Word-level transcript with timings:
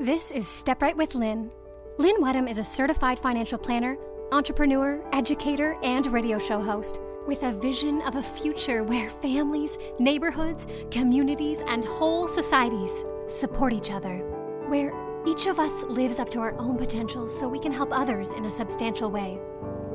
This 0.00 0.30
is 0.30 0.48
Step 0.48 0.80
Right 0.80 0.96
with 0.96 1.14
Lynn. 1.14 1.50
Lynn 1.98 2.16
Wedham 2.22 2.48
is 2.48 2.56
a 2.56 2.64
certified 2.64 3.18
financial 3.18 3.58
planner, 3.58 3.98
entrepreneur, 4.32 5.04
educator, 5.12 5.76
and 5.82 6.06
radio 6.06 6.38
show 6.38 6.62
host 6.62 6.98
with 7.26 7.42
a 7.42 7.52
vision 7.52 8.00
of 8.02 8.16
a 8.16 8.22
future 8.22 8.82
where 8.84 9.10
families, 9.10 9.76
neighborhoods, 10.00 10.66
communities, 10.90 11.62
and 11.68 11.84
whole 11.84 12.26
societies 12.26 13.04
support 13.28 13.74
each 13.74 13.90
other, 13.90 14.18
where 14.66 14.94
each 15.26 15.46
of 15.46 15.60
us 15.60 15.84
lives 15.84 16.18
up 16.18 16.30
to 16.30 16.40
our 16.40 16.58
own 16.58 16.78
potential 16.78 17.28
so 17.28 17.46
we 17.46 17.60
can 17.60 17.70
help 17.70 17.90
others 17.92 18.32
in 18.32 18.46
a 18.46 18.50
substantial 18.50 19.10
way, 19.10 19.34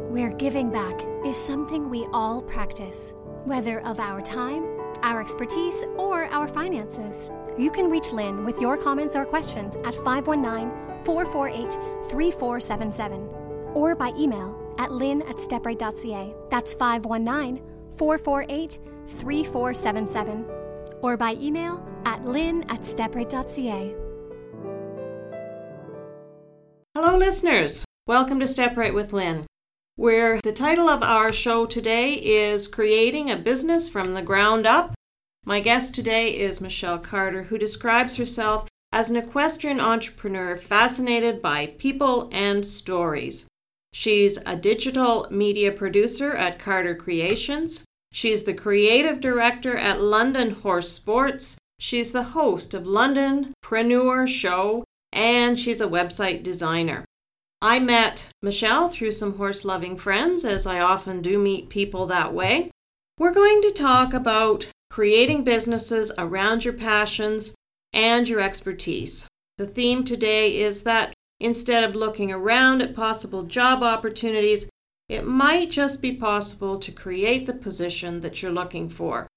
where 0.10 0.30
giving 0.30 0.70
back 0.70 1.02
is 1.26 1.36
something 1.36 1.90
we 1.90 2.06
all 2.14 2.44
practice, 2.44 3.16
whether 3.46 3.82
of 3.82 4.00
our 4.00 4.22
time, 4.22 4.64
our 5.02 5.20
expertise, 5.20 5.86
or 5.98 6.26
our 6.26 6.48
finances. 6.48 7.32
You 7.58 7.72
can 7.72 7.90
reach 7.90 8.14
Lynn 8.14 8.46
with 8.46 8.62
your 8.62 8.78
comments 8.78 9.16
or 9.16 9.26
questions 9.26 9.76
at 9.78 9.96
519 9.96 10.70
448 11.04 11.74
3477 12.08 13.30
or 13.74 13.96
by 13.96 14.14
email 14.18 14.76
at 14.78 14.92
lynn 14.92 15.24
at 15.24 15.38
stepright.ca. 15.38 16.36
That's 16.52 16.76
519 16.76 17.64
448 17.98 18.80
3477 19.08 20.46
or 21.02 21.18
by 21.18 21.34
email 21.34 21.84
at 22.06 22.24
lynn 22.24 22.64
at 22.70 22.82
stepright.ca. 22.82 23.96
Hello, 26.94 27.18
listeners. 27.18 27.86
Welcome 28.06 28.40
to 28.40 28.48
Step 28.48 28.78
Right 28.78 28.94
with 28.94 29.14
Lynn, 29.14 29.48
where 29.96 30.40
the 30.44 30.54
title 30.54 30.90
of 30.90 31.02
our 31.02 31.34
show 31.34 31.66
today 31.66 32.14
is 32.14 32.68
Creating 32.68 33.32
a 33.32 33.36
Business 33.36 33.90
from 33.90 34.14
the 34.14 34.22
Ground 34.22 34.68
Up. 34.68 34.97
My 35.48 35.62
guest 35.62 35.96
today 35.96 36.38
is 36.38 36.60
Michelle 36.60 37.00
Carter, 37.00 37.44
who 37.44 37.58
describes 37.58 38.18
herself 38.18 38.68
as 38.92 39.10
an 39.10 39.16
equestrian 39.16 39.80
entrepreneur 39.80 40.58
fascinated 40.58 41.42
by 41.42 41.68
people 41.78 42.28
and 42.34 42.66
stories. 42.66 43.48
She's 43.94 44.38
a 44.46 44.58
digital 44.58 45.26
media 45.32 45.72
producer 45.72 46.36
at 46.36 46.60
Carter 46.60 46.96
Creations. 46.96 47.86
She's 48.12 48.44
the 48.44 48.54
creative 48.54 49.22
director 49.22 49.78
at 49.78 50.02
London 50.02 50.52
Horse 50.52 50.92
Sports. 50.92 51.58
She's 51.80 52.12
the 52.12 52.36
host 52.36 52.74
of 52.74 52.86
London 52.86 53.54
Preneur 53.64 54.28
Show, 54.28 54.84
and 55.14 55.58
she's 55.58 55.80
a 55.80 55.88
website 55.88 56.44
designer. 56.44 57.06
I 57.62 57.80
met 57.80 58.28
Michelle 58.42 58.90
through 58.90 59.12
some 59.12 59.38
horse 59.38 59.64
loving 59.64 59.96
friends, 59.96 60.44
as 60.44 60.68
I 60.68 60.82
often 60.82 61.22
do 61.22 61.40
meet 61.40 61.70
people 61.70 62.06
that 62.08 62.34
way. 62.34 62.70
We're 63.18 63.34
going 63.34 63.62
to 63.62 63.72
talk 63.72 64.14
about 64.14 64.68
creating 64.90 65.44
businesses 65.44 66.12
around 66.18 66.64
your 66.64 66.74
passions 66.74 67.56
and 67.94 68.28
your 68.28 68.40
expertise. 68.40 69.28
The 69.58 69.68
theme 69.68 70.04
today 70.04 70.60
is 70.60 70.84
that 70.84 71.14
instead 71.40 71.84
of 71.84 71.96
looking 71.96 72.32
around 72.32 72.82
at 72.82 72.96
possible 72.96 73.44
job 73.44 73.84
opportunities, 73.84 74.70
it 75.10 75.26
might 75.26 75.72
just 75.72 76.02
be 76.02 76.14
possible 76.14 76.78
to 76.80 76.92
create 76.92 77.46
the 77.46 77.54
position 77.54 78.22
that 78.22 78.42
you're 78.42 78.52
looking 78.52 78.90
for. 78.90 79.28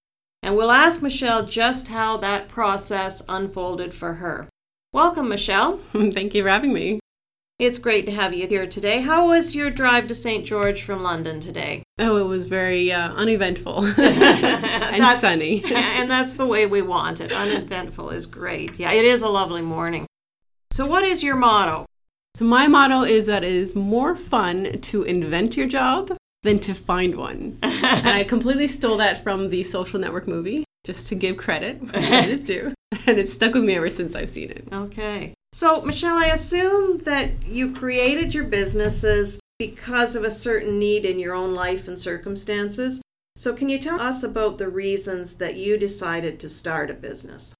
And 0.42 0.56
we'll 0.56 0.70
ask 0.70 1.02
Michelle 1.02 1.46
just 1.46 1.88
how 1.88 2.16
that 2.18 2.48
process 2.48 3.22
unfolded 3.28 3.94
for 3.94 4.14
her. 4.14 4.48
Welcome, 4.92 5.28
Michelle. 5.28 5.78
Thank 5.92 6.34
you 6.34 6.42
for 6.42 6.48
having 6.48 6.72
me. 6.72 7.00
It's 7.60 7.78
great 7.78 8.06
to 8.06 8.12
have 8.12 8.32
you 8.32 8.46
here 8.46 8.66
today. 8.66 9.02
How 9.02 9.28
was 9.28 9.54
your 9.54 9.68
drive 9.68 10.06
to 10.06 10.14
St. 10.14 10.46
George 10.46 10.80
from 10.80 11.02
London 11.02 11.40
today? 11.40 11.82
Oh, 11.98 12.16
it 12.16 12.26
was 12.26 12.46
very 12.46 12.90
uh, 12.90 13.12
uneventful 13.12 13.84
and 13.98 15.20
sunny. 15.20 15.62
and 15.70 16.10
that's 16.10 16.36
the 16.36 16.46
way 16.46 16.64
we 16.64 16.80
want 16.80 17.20
it. 17.20 17.32
Uneventful 17.32 18.08
is 18.08 18.24
great. 18.24 18.78
Yeah, 18.78 18.92
it 18.92 19.04
is 19.04 19.20
a 19.20 19.28
lovely 19.28 19.60
morning. 19.60 20.06
So, 20.70 20.86
what 20.86 21.04
is 21.04 21.22
your 21.22 21.36
motto? 21.36 21.84
So, 22.34 22.46
my 22.46 22.66
motto 22.66 23.02
is 23.02 23.26
that 23.26 23.44
it 23.44 23.52
is 23.52 23.76
more 23.76 24.16
fun 24.16 24.80
to 24.80 25.02
invent 25.02 25.58
your 25.58 25.68
job 25.68 26.16
than 26.42 26.60
to 26.60 26.72
find 26.72 27.14
one. 27.14 27.58
and 27.62 28.08
I 28.08 28.24
completely 28.24 28.68
stole 28.68 28.96
that 28.96 29.22
from 29.22 29.50
the 29.50 29.64
social 29.64 30.00
network 30.00 30.26
movie, 30.26 30.64
just 30.84 31.08
to 31.08 31.14
give 31.14 31.36
credit 31.36 31.82
where 31.82 32.22
it 32.24 32.30
is 32.30 32.40
due. 32.40 32.72
And 33.06 33.18
it's 33.18 33.34
stuck 33.34 33.52
with 33.52 33.64
me 33.64 33.74
ever 33.74 33.90
since 33.90 34.14
I've 34.14 34.30
seen 34.30 34.50
it. 34.50 34.66
Okay. 34.72 35.34
So, 35.52 35.82
Michelle, 35.82 36.16
I 36.16 36.26
assume 36.26 36.98
that 36.98 37.44
you 37.44 37.74
created 37.74 38.34
your 38.34 38.44
businesses 38.44 39.40
because 39.58 40.14
of 40.14 40.22
a 40.22 40.30
certain 40.30 40.78
need 40.78 41.04
in 41.04 41.18
your 41.18 41.34
own 41.34 41.54
life 41.54 41.88
and 41.88 41.98
circumstances. 41.98 43.02
So, 43.36 43.56
can 43.56 43.68
you 43.68 43.80
tell 43.80 44.00
us 44.00 44.22
about 44.22 44.58
the 44.58 44.68
reasons 44.68 45.38
that 45.38 45.56
you 45.56 45.76
decided 45.76 46.38
to 46.40 46.48
start 46.48 46.88
a 46.88 46.94
business? 46.94 47.52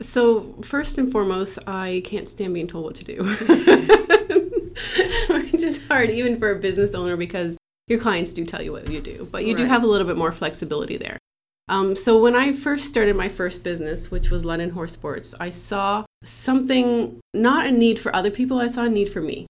So, 0.00 0.54
first 0.62 0.98
and 0.98 1.10
foremost, 1.10 1.58
I 1.66 2.02
can't 2.04 2.28
stand 2.28 2.54
being 2.54 2.68
told 2.68 2.84
what 2.84 2.94
to 2.96 3.04
do, 3.04 3.24
which 5.50 5.64
is 5.64 5.84
hard 5.88 6.10
even 6.10 6.38
for 6.38 6.52
a 6.52 6.60
business 6.60 6.94
owner 6.94 7.16
because 7.16 7.58
your 7.88 7.98
clients 7.98 8.34
do 8.34 8.44
tell 8.44 8.62
you 8.62 8.70
what 8.70 8.88
you 8.88 9.00
do, 9.00 9.26
but 9.32 9.44
you 9.44 9.54
right. 9.54 9.56
do 9.56 9.64
have 9.64 9.82
a 9.82 9.86
little 9.86 10.06
bit 10.06 10.16
more 10.16 10.30
flexibility 10.30 10.96
there. 10.96 11.18
Um, 11.68 11.96
so 11.96 12.20
when 12.20 12.36
I 12.36 12.52
first 12.52 12.88
started 12.88 13.16
my 13.16 13.28
first 13.28 13.64
business, 13.64 14.10
which 14.10 14.30
was 14.30 14.44
London 14.44 14.70
Horse 14.70 14.92
Sports, 14.92 15.34
I 15.40 15.50
saw 15.50 16.04
something, 16.22 17.20
not 17.34 17.66
a 17.66 17.72
need 17.72 17.98
for 17.98 18.14
other 18.14 18.30
people, 18.30 18.58
I 18.58 18.68
saw 18.68 18.84
a 18.84 18.88
need 18.88 19.08
for 19.08 19.20
me. 19.20 19.46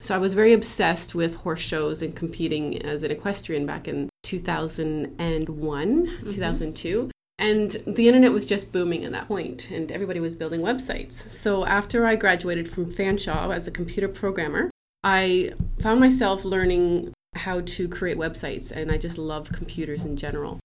So 0.00 0.14
I 0.14 0.18
was 0.18 0.34
very 0.34 0.52
obsessed 0.52 1.14
with 1.14 1.36
horse 1.36 1.60
shows 1.60 2.02
and 2.02 2.14
competing 2.14 2.82
as 2.82 3.02
an 3.02 3.10
equestrian 3.10 3.64
back 3.64 3.86
in 3.86 4.10
2001, 4.24 5.16
mm-hmm. 5.16 6.28
2002. 6.28 7.10
And 7.38 7.70
the 7.86 8.06
internet 8.08 8.32
was 8.32 8.46
just 8.46 8.72
booming 8.72 9.04
at 9.04 9.12
that 9.12 9.28
point, 9.28 9.70
and 9.70 9.90
everybody 9.90 10.20
was 10.20 10.36
building 10.36 10.60
websites. 10.60 11.12
So 11.30 11.64
after 11.64 12.06
I 12.06 12.16
graduated 12.16 12.68
from 12.68 12.90
Fanshawe 12.90 13.54
as 13.54 13.66
a 13.66 13.72
computer 13.72 14.08
programmer, 14.08 14.70
I 15.02 15.52
found 15.80 16.00
myself 16.00 16.44
learning 16.44 17.12
how 17.34 17.60
to 17.60 17.88
create 17.88 18.16
websites, 18.16 18.70
and 18.70 18.90
I 18.90 18.98
just 18.98 19.18
love 19.18 19.52
computers 19.52 20.04
in 20.04 20.16
general. 20.16 20.60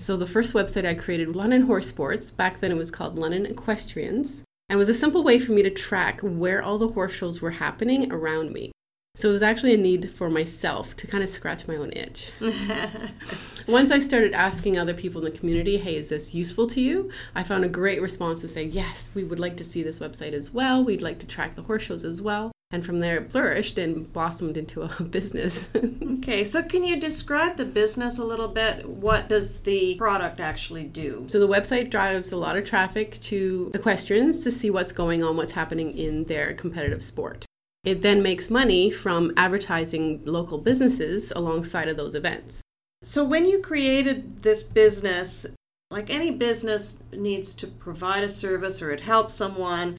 So 0.00 0.16
the 0.16 0.26
first 0.26 0.54
website 0.54 0.86
I 0.86 0.94
created, 0.94 1.34
London 1.34 1.62
Horse 1.62 1.88
Sports, 1.88 2.30
back 2.30 2.60
then 2.60 2.70
it 2.70 2.76
was 2.76 2.90
called 2.90 3.18
London 3.18 3.44
Equestrians, 3.44 4.44
and 4.68 4.78
was 4.78 4.88
a 4.88 4.94
simple 4.94 5.24
way 5.24 5.40
for 5.40 5.52
me 5.52 5.62
to 5.62 5.70
track 5.70 6.20
where 6.22 6.62
all 6.62 6.78
the 6.78 6.88
horse 6.88 7.12
shows 7.12 7.42
were 7.42 7.52
happening 7.52 8.12
around 8.12 8.52
me. 8.52 8.70
So 9.16 9.30
it 9.30 9.32
was 9.32 9.42
actually 9.42 9.74
a 9.74 9.78
need 9.78 10.10
for 10.10 10.30
myself 10.30 10.94
to 10.98 11.08
kind 11.08 11.24
of 11.24 11.28
scratch 11.28 11.66
my 11.66 11.74
own 11.74 11.92
itch. 11.92 12.30
Once 13.66 13.90
I 13.90 13.98
started 13.98 14.32
asking 14.32 14.78
other 14.78 14.94
people 14.94 15.20
in 15.24 15.32
the 15.32 15.36
community, 15.36 15.78
hey, 15.78 15.96
is 15.96 16.10
this 16.10 16.32
useful 16.32 16.68
to 16.68 16.80
you? 16.80 17.10
I 17.34 17.42
found 17.42 17.64
a 17.64 17.68
great 17.68 18.00
response 18.00 18.40
to 18.42 18.48
say, 18.48 18.62
yes, 18.62 19.10
we 19.16 19.24
would 19.24 19.40
like 19.40 19.56
to 19.56 19.64
see 19.64 19.82
this 19.82 19.98
website 19.98 20.34
as 20.34 20.54
well. 20.54 20.84
We'd 20.84 21.02
like 21.02 21.18
to 21.18 21.26
track 21.26 21.56
the 21.56 21.62
horse 21.62 21.82
shows 21.82 22.04
as 22.04 22.22
well. 22.22 22.52
And 22.70 22.84
from 22.84 23.00
there, 23.00 23.16
it 23.16 23.32
flourished 23.32 23.78
and 23.78 24.12
blossomed 24.12 24.58
into 24.58 24.82
a 24.82 25.02
business. 25.02 25.68
okay, 25.74 26.44
so 26.44 26.62
can 26.62 26.84
you 26.84 26.96
describe 26.96 27.56
the 27.56 27.64
business 27.64 28.18
a 28.18 28.24
little 28.24 28.48
bit? 28.48 28.86
What 28.86 29.28
does 29.28 29.60
the 29.60 29.94
product 29.94 30.38
actually 30.38 30.84
do? 30.84 31.24
So, 31.28 31.40
the 31.40 31.48
website 31.48 31.90
drives 31.90 32.30
a 32.30 32.36
lot 32.36 32.56
of 32.56 32.64
traffic 32.64 33.20
to 33.22 33.70
equestrians 33.74 34.42
to 34.44 34.50
see 34.50 34.68
what's 34.68 34.92
going 34.92 35.24
on, 35.24 35.36
what's 35.36 35.52
happening 35.52 35.96
in 35.96 36.24
their 36.24 36.52
competitive 36.52 37.02
sport. 37.02 37.46
It 37.84 38.02
then 38.02 38.22
makes 38.22 38.50
money 38.50 38.90
from 38.90 39.32
advertising 39.36 40.22
local 40.26 40.58
businesses 40.58 41.32
alongside 41.32 41.88
of 41.88 41.96
those 41.96 42.14
events. 42.14 42.60
So, 43.02 43.24
when 43.24 43.46
you 43.46 43.60
created 43.60 44.42
this 44.42 44.62
business, 44.62 45.46
like 45.90 46.10
any 46.10 46.30
business 46.30 47.02
needs 47.12 47.54
to 47.54 47.66
provide 47.66 48.24
a 48.24 48.28
service 48.28 48.82
or 48.82 48.90
it 48.90 49.00
helps 49.00 49.34
someone, 49.34 49.96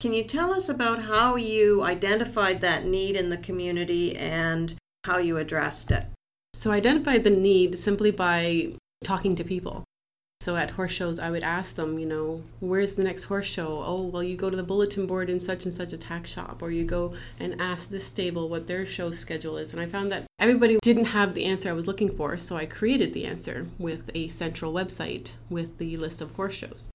can 0.00 0.14
you 0.14 0.24
tell 0.24 0.52
us 0.52 0.68
about 0.70 1.02
how 1.02 1.36
you 1.36 1.82
identified 1.82 2.62
that 2.62 2.86
need 2.86 3.16
in 3.16 3.28
the 3.28 3.36
community 3.36 4.16
and 4.16 4.74
how 5.04 5.18
you 5.18 5.36
addressed 5.36 5.90
it? 5.90 6.06
So, 6.54 6.72
I 6.72 6.76
identified 6.76 7.22
the 7.22 7.30
need 7.30 7.78
simply 7.78 8.10
by 8.10 8.72
talking 9.04 9.36
to 9.36 9.44
people. 9.44 9.84
So 10.40 10.56
at 10.56 10.70
horse 10.70 10.92
shows, 10.92 11.18
I 11.18 11.30
would 11.30 11.42
ask 11.42 11.74
them, 11.74 11.98
you 11.98 12.06
know, 12.06 12.42
where's 12.60 12.96
the 12.96 13.04
next 13.04 13.24
horse 13.24 13.44
show? 13.44 13.84
Oh, 13.84 14.04
well, 14.04 14.22
you 14.22 14.38
go 14.38 14.48
to 14.48 14.56
the 14.56 14.62
bulletin 14.62 15.06
board 15.06 15.28
in 15.28 15.38
such 15.38 15.66
and 15.66 15.74
such 15.74 15.92
a 15.92 15.98
tack 15.98 16.26
shop, 16.26 16.62
or 16.62 16.70
you 16.70 16.84
go 16.84 17.12
and 17.38 17.60
ask 17.60 17.90
this 17.90 18.06
stable 18.06 18.48
what 18.48 18.66
their 18.66 18.86
show 18.86 19.10
schedule 19.10 19.58
is. 19.58 19.74
And 19.74 19.82
I 19.82 19.86
found 19.86 20.10
that 20.12 20.24
everybody 20.38 20.78
didn't 20.80 21.06
have 21.06 21.34
the 21.34 21.44
answer 21.44 21.68
I 21.68 21.74
was 21.74 21.86
looking 21.86 22.16
for, 22.16 22.38
so 22.38 22.56
I 22.56 22.64
created 22.64 23.12
the 23.12 23.26
answer 23.26 23.66
with 23.78 24.10
a 24.14 24.28
central 24.28 24.72
website 24.72 25.32
with 25.50 25.76
the 25.76 25.98
list 25.98 26.22
of 26.22 26.34
horse 26.36 26.54
shows. 26.54 26.90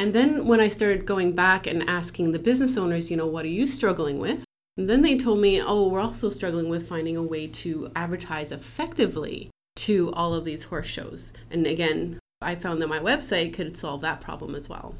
And 0.00 0.14
then 0.14 0.46
when 0.46 0.60
I 0.60 0.68
started 0.68 1.04
going 1.04 1.32
back 1.32 1.66
and 1.66 1.86
asking 1.86 2.32
the 2.32 2.38
business 2.38 2.78
owners, 2.78 3.10
you 3.10 3.18
know, 3.18 3.26
what 3.26 3.44
are 3.44 3.48
you 3.48 3.66
struggling 3.66 4.18
with? 4.18 4.46
And 4.78 4.88
then 4.88 5.02
they 5.02 5.18
told 5.18 5.40
me, 5.40 5.60
oh, 5.60 5.88
we're 5.88 6.00
also 6.00 6.30
struggling 6.30 6.70
with 6.70 6.88
finding 6.88 7.18
a 7.18 7.22
way 7.22 7.46
to 7.48 7.92
advertise 7.94 8.50
effectively 8.50 9.50
to 9.76 10.10
all 10.14 10.32
of 10.32 10.46
these 10.46 10.64
horse 10.64 10.86
shows. 10.86 11.34
And 11.50 11.66
again, 11.66 12.18
I 12.40 12.54
found 12.54 12.80
that 12.80 12.88
my 12.88 12.98
website 12.98 13.52
could 13.52 13.76
solve 13.76 14.00
that 14.00 14.22
problem 14.22 14.54
as 14.54 14.70
well. 14.70 14.94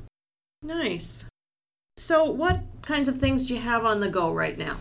Nice. 0.61 1.27
So, 1.97 2.25
what 2.25 2.61
kinds 2.83 3.09
of 3.09 3.17
things 3.17 3.47
do 3.47 3.55
you 3.55 3.61
have 3.61 3.87
on 3.87 4.01
the 4.01 4.11
go 4.11 4.31
right 4.31 4.59
now? 4.59 4.77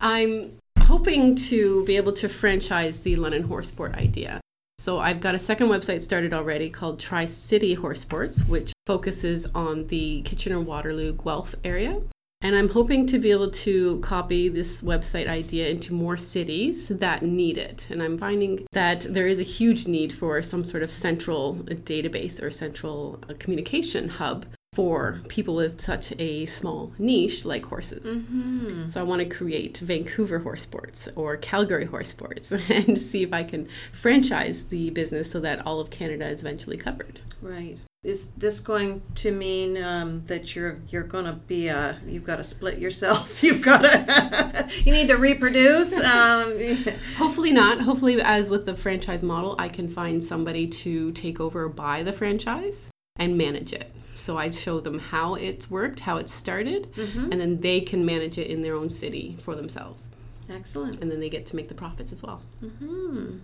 I'm 0.00 0.58
hoping 0.80 1.36
to 1.36 1.84
be 1.84 1.96
able 1.96 2.14
to 2.14 2.28
franchise 2.28 2.98
the 2.98 3.14
London 3.14 3.44
Horse 3.44 3.68
Sport 3.68 3.94
idea. 3.94 4.40
So 4.78 5.00
I've 5.00 5.20
got 5.20 5.34
a 5.34 5.38
second 5.38 5.68
website 5.68 6.02
started 6.02 6.34
already 6.34 6.70
called 6.70 7.00
Tri 7.00 7.24
City 7.24 7.74
Horse 7.74 8.02
Sports, 8.02 8.44
which 8.46 8.72
focuses 8.84 9.46
on 9.54 9.86
the 9.88 10.22
Kitchener 10.22 10.60
Waterloo 10.60 11.12
Guelph 11.12 11.54
area. 11.64 12.02
And 12.42 12.54
I'm 12.54 12.68
hoping 12.68 13.06
to 13.06 13.18
be 13.18 13.30
able 13.30 13.50
to 13.50 13.98
copy 14.00 14.48
this 14.48 14.82
website 14.82 15.26
idea 15.26 15.68
into 15.68 15.94
more 15.94 16.18
cities 16.18 16.88
that 16.88 17.22
need 17.22 17.56
it. 17.56 17.88
And 17.90 18.02
I'm 18.02 18.18
finding 18.18 18.66
that 18.72 19.00
there 19.00 19.26
is 19.26 19.40
a 19.40 19.42
huge 19.42 19.86
need 19.86 20.12
for 20.12 20.42
some 20.42 20.62
sort 20.62 20.82
of 20.82 20.90
central 20.90 21.56
database 21.64 22.42
or 22.42 22.50
central 22.50 23.18
uh, 23.28 23.34
communication 23.38 24.08
hub 24.08 24.44
for 24.76 25.22
people 25.28 25.56
with 25.56 25.80
such 25.80 26.12
a 26.18 26.44
small 26.44 26.92
niche 26.98 27.46
like 27.46 27.64
horses. 27.64 28.18
Mm-hmm. 28.18 28.88
So 28.90 29.00
I 29.00 29.04
want 29.04 29.20
to 29.20 29.24
create 29.26 29.78
Vancouver 29.78 30.40
Horse 30.40 30.60
Sports 30.60 31.08
or 31.16 31.38
Calgary 31.38 31.86
Horse 31.86 32.10
Sports 32.10 32.52
and 32.68 33.00
see 33.00 33.22
if 33.22 33.32
I 33.32 33.42
can 33.42 33.68
franchise 33.90 34.66
the 34.66 34.90
business 34.90 35.30
so 35.30 35.40
that 35.40 35.66
all 35.66 35.80
of 35.80 35.88
Canada 35.88 36.28
is 36.28 36.42
eventually 36.42 36.76
covered. 36.76 37.20
Right. 37.40 37.78
Is 38.04 38.32
this 38.32 38.60
going 38.60 39.00
to 39.14 39.32
mean 39.32 39.82
um, 39.82 40.26
that 40.26 40.54
you're 40.54 40.78
you're 40.90 41.04
going 41.04 41.24
to 41.24 41.32
be 41.32 41.68
a 41.68 41.98
you've 42.06 42.24
got 42.24 42.36
to 42.36 42.44
split 42.44 42.78
yourself? 42.78 43.42
You've 43.42 43.62
got 43.62 43.80
to 43.80 44.68
you 44.84 44.92
need 44.92 45.08
to 45.08 45.16
reproduce. 45.16 45.98
Um, 45.98 46.76
Hopefully 47.16 47.50
not. 47.50 47.80
Hopefully, 47.80 48.20
as 48.20 48.50
with 48.50 48.66
the 48.66 48.76
franchise 48.76 49.22
model, 49.22 49.56
I 49.58 49.70
can 49.70 49.88
find 49.88 50.22
somebody 50.22 50.66
to 50.84 51.12
take 51.12 51.40
over 51.40 51.66
buy 51.70 52.02
the 52.02 52.12
franchise 52.12 52.90
and 53.18 53.38
manage 53.38 53.72
it. 53.72 53.90
So 54.16 54.38
I'd 54.38 54.54
show 54.54 54.80
them 54.80 54.98
how 54.98 55.34
it's 55.34 55.70
worked, 55.70 56.00
how 56.00 56.16
it 56.16 56.28
started, 56.28 56.92
mm-hmm. 56.94 57.30
and 57.30 57.40
then 57.40 57.60
they 57.60 57.80
can 57.80 58.04
manage 58.04 58.38
it 58.38 58.48
in 58.48 58.62
their 58.62 58.74
own 58.74 58.88
city 58.88 59.36
for 59.38 59.54
themselves. 59.54 60.08
Excellent. 60.50 61.02
And 61.02 61.10
then 61.10 61.20
they 61.20 61.28
get 61.28 61.46
to 61.46 61.56
make 61.56 61.68
the 61.68 61.74
profits 61.74 62.12
as 62.12 62.22
well. 62.22 62.40
Mm-hmm. 62.62 63.38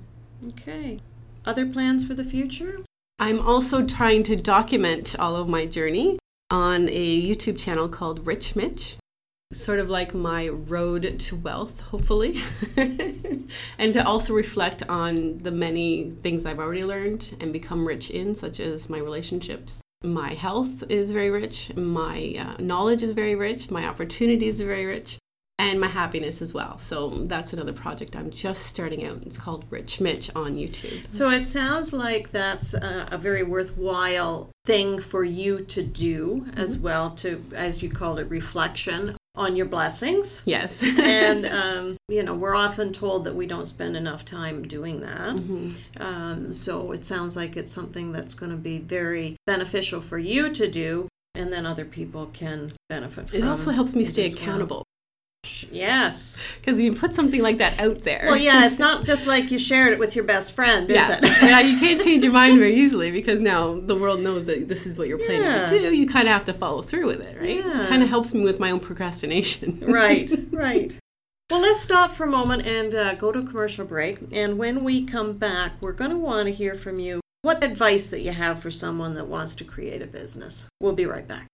Okay. 0.49 1.01
Other 1.45 1.67
plans 1.67 2.07
for 2.07 2.15
the 2.15 2.25
future? 2.25 2.79
I'm 3.19 3.41
also 3.41 3.87
trying 3.87 4.23
to 4.25 4.37
document 4.37 5.15
all 5.19 5.37
of 5.37 5.49
my 5.49 5.67
journey 5.67 6.19
on 6.51 6.89
a 6.89 7.23
YouTube 7.23 7.59
channel 7.59 7.89
called 7.89 8.27
Rich 8.27 8.57
Mitch. 8.57 8.97
Sort 9.53 9.79
of 9.79 9.91
like 9.91 10.15
my 10.15 10.49
road 10.49 11.21
to 11.21 11.37
wealth, 11.37 11.81
hopefully. 11.81 12.41
and 12.77 13.93
to 13.93 14.05
also 14.05 14.33
reflect 14.33 14.83
on 14.89 15.39
the 15.39 15.51
many 15.51 16.11
things 16.23 16.47
I've 16.47 16.59
already 16.59 16.85
learned 16.85 17.37
and 17.39 17.53
become 17.53 17.87
rich 17.87 18.11
in, 18.11 18.35
such 18.35 18.61
as 18.61 18.89
my 18.89 18.99
relationships. 18.99 19.82
My 20.03 20.35
health 20.35 20.85
is 20.89 21.13
very 21.13 21.31
rich, 21.31 21.75
my 21.77 22.35
uh, 22.39 22.63
knowledge 22.63 23.03
is 23.03 23.13
very 23.13 23.35
rich, 23.35 23.71
my 23.71 23.87
opportunities 23.87 24.61
are 24.61 24.67
very 24.67 24.87
rich 24.87 25.19
and 25.59 25.81
my 25.81 25.87
happiness 25.87 26.43
as 26.43 26.53
well. 26.53 26.77
So 26.79 27.11
that's 27.11 27.53
another 27.53 27.73
project 27.73 28.17
I'm 28.17 28.31
just 28.31 28.67
starting 28.67 29.05
out. 29.05 29.23
It's 29.25 29.39
called 29.39 29.65
Rich 29.71 30.01
Mitch 30.01 30.29
on 30.35 30.57
YouTube. 30.57 31.13
So 31.13 31.31
it 31.31 31.49
sounds 31.49 31.93
like 31.93 32.33
that's 32.33 32.75
a, 32.75 33.09
a 33.13 33.19
very 33.19 33.45
worthwhile 33.45 34.51
thing 34.65 35.01
for 35.01 35.23
you 35.23 35.61
to 35.67 35.83
do 35.83 36.47
mm-hmm. 36.47 36.59
as 36.59 36.79
well 36.79 37.11
to 37.17 37.45
as 37.55 37.83
you 37.83 37.91
called 37.91 38.19
it 38.19 38.29
reflection 38.29 39.17
on 39.35 39.57
your 39.57 39.67
blessings. 39.67 40.43
Yes. 40.45 40.83
and, 40.83 41.47
um, 41.47 41.97
you 42.09 42.23
know, 42.23 42.35
we're 42.35 42.55
often 42.55 42.93
told 42.93 43.25
that 43.25 43.35
we 43.35 43.47
don't 43.47 43.65
spend 43.65 43.97
enough 43.97 44.25
time 44.25 44.67
doing 44.67 45.01
that. 45.01 45.37
Mm-hmm. 45.37 46.03
Um, 46.03 46.53
so 46.53 46.93
it 46.93 47.05
sounds 47.05 47.37
like 47.37 47.57
it's 47.57 47.73
something 47.73 48.13
that's 48.13 48.35
going 48.35 48.53
to 48.53 48.59
be 48.59 48.79
very 48.79 49.37
beneficial 49.47 50.01
for 50.01 50.19
you 50.19 50.53
to 50.53 50.69
do. 50.69 51.09
And 51.35 51.51
then 51.51 51.65
other 51.65 51.87
people 51.87 52.27
can 52.27 52.75
benefit 52.91 53.31
from 53.31 53.39
it. 53.39 53.47
also 53.47 53.71
helps 53.71 53.95
me 53.95 54.05
stay 54.05 54.27
accountable. 54.27 54.85
Yes. 55.71 56.41
Because 56.61 56.81
you 56.81 56.95
put 56.95 57.15
something 57.15 57.43
like 57.43 57.59
that 57.59 57.81
out 57.81 58.03
there. 58.03 58.25
Well, 58.27 58.37
yeah, 58.37 58.65
it's 58.65 58.79
not 58.79 59.05
just 59.13 59.27
like 59.27 59.51
you 59.51 59.59
shared 59.59 59.93
it 59.93 59.99
with 59.99 60.15
your 60.15 60.25
best 60.25 60.53
friend, 60.53 60.91
is 60.91 60.97
yeah. 60.97 61.19
it? 61.21 61.43
yeah, 61.43 61.61
you 61.61 61.79
can't 61.79 62.01
change 62.01 62.23
your 62.23 62.33
mind 62.33 62.59
very 62.59 62.75
easily 62.77 63.11
because 63.11 63.41
now 63.41 63.79
the 63.81 63.97
world 63.97 64.21
knows 64.21 64.47
that 64.47 64.69
this 64.69 64.87
is 64.87 64.97
what 64.97 65.09
you're 65.09 65.19
planning 65.19 65.43
yeah. 65.43 65.67
to 65.67 65.79
do. 65.79 65.95
You 65.95 66.09
kind 66.09 66.29
of 66.29 66.33
have 66.33 66.45
to 66.47 66.53
follow 66.53 66.83
through 66.83 67.07
with 67.07 67.21
it, 67.21 67.39
right? 67.41 67.65
Yeah. 67.65 67.87
Kind 67.89 68.03
of 68.03 68.09
helps 68.09 68.35
me 68.35 68.43
with 68.43 68.61
my 68.61 68.71
own 68.71 68.81
procrastination. 68.81 69.81
right, 69.87 70.31
right. 70.51 70.95
Well, 71.51 71.61
let's 71.61 71.83
stop 71.83 72.13
for 72.13 72.25
a 72.25 72.31
moment 72.31 72.67
and 72.67 72.95
uh, 72.95 73.15
go 73.15 73.33
to 73.33 73.41
a 73.41 73.45
commercial 73.45 73.85
break. 73.85 74.19
And 74.33 74.59
when 74.59 74.85
we 74.85 75.05
come 75.05 75.35
back, 75.35 75.73
we're 75.83 75.93
going 75.93 76.11
to 76.11 76.17
want 76.17 76.47
to 76.47 76.55
hear 76.55 76.75
from 76.75 76.99
you 76.99 77.21
what 77.43 77.63
advice 77.63 78.09
that 78.09 78.23
you 78.23 78.33
have 78.33 78.63
for 78.63 78.71
someone 78.71 79.15
that 79.15 79.27
wants 79.27 79.55
to 79.57 79.65
create 79.65 80.01
a 80.01 80.07
business. 80.07 80.69
We'll 80.81 80.95
be 80.95 81.07
right 81.07 81.27
back. 81.27 81.49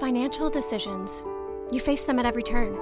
Financial 0.00 0.48
decisions. 0.48 1.22
You 1.70 1.78
face 1.78 2.04
them 2.04 2.18
at 2.18 2.24
every 2.24 2.42
turn. 2.42 2.72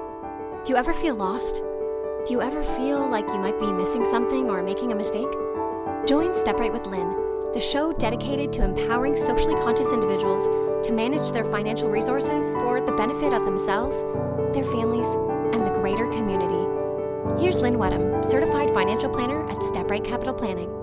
Do 0.64 0.70
you 0.72 0.76
ever 0.76 0.94
feel 0.94 1.16
lost? 1.16 1.56
Do 1.56 2.32
you 2.32 2.40
ever 2.40 2.62
feel 2.62 3.10
like 3.10 3.26
you 3.28 3.38
might 3.38 3.58
be 3.58 3.72
missing 3.72 4.04
something 4.04 4.48
or 4.48 4.62
making 4.62 4.92
a 4.92 4.94
mistake? 4.94 5.28
Join 6.06 6.34
Step 6.34 6.56
Right 6.56 6.72
with 6.72 6.86
Lynn, 6.86 7.10
the 7.52 7.60
show 7.60 7.92
dedicated 7.92 8.52
to 8.54 8.64
empowering 8.64 9.16
socially 9.16 9.56
conscious 9.56 9.92
individuals 9.92 10.46
to 10.86 10.92
manage 10.92 11.32
their 11.32 11.44
financial 11.44 11.90
resources 11.90 12.54
for 12.54 12.80
the 12.80 12.92
benefit 12.92 13.32
of 13.32 13.44
themselves, 13.44 14.02
their 14.54 14.64
families, 14.64 15.08
and 15.52 15.66
the 15.66 15.74
greater 15.80 16.06
community. 16.10 17.42
Here's 17.42 17.58
Lynn 17.58 17.74
Wedham, 17.74 18.24
certified 18.24 18.72
financial 18.72 19.10
planner 19.10 19.50
at 19.50 19.62
Step 19.62 19.90
Right 19.90 20.04
Capital 20.04 20.32
Planning. 20.32 20.79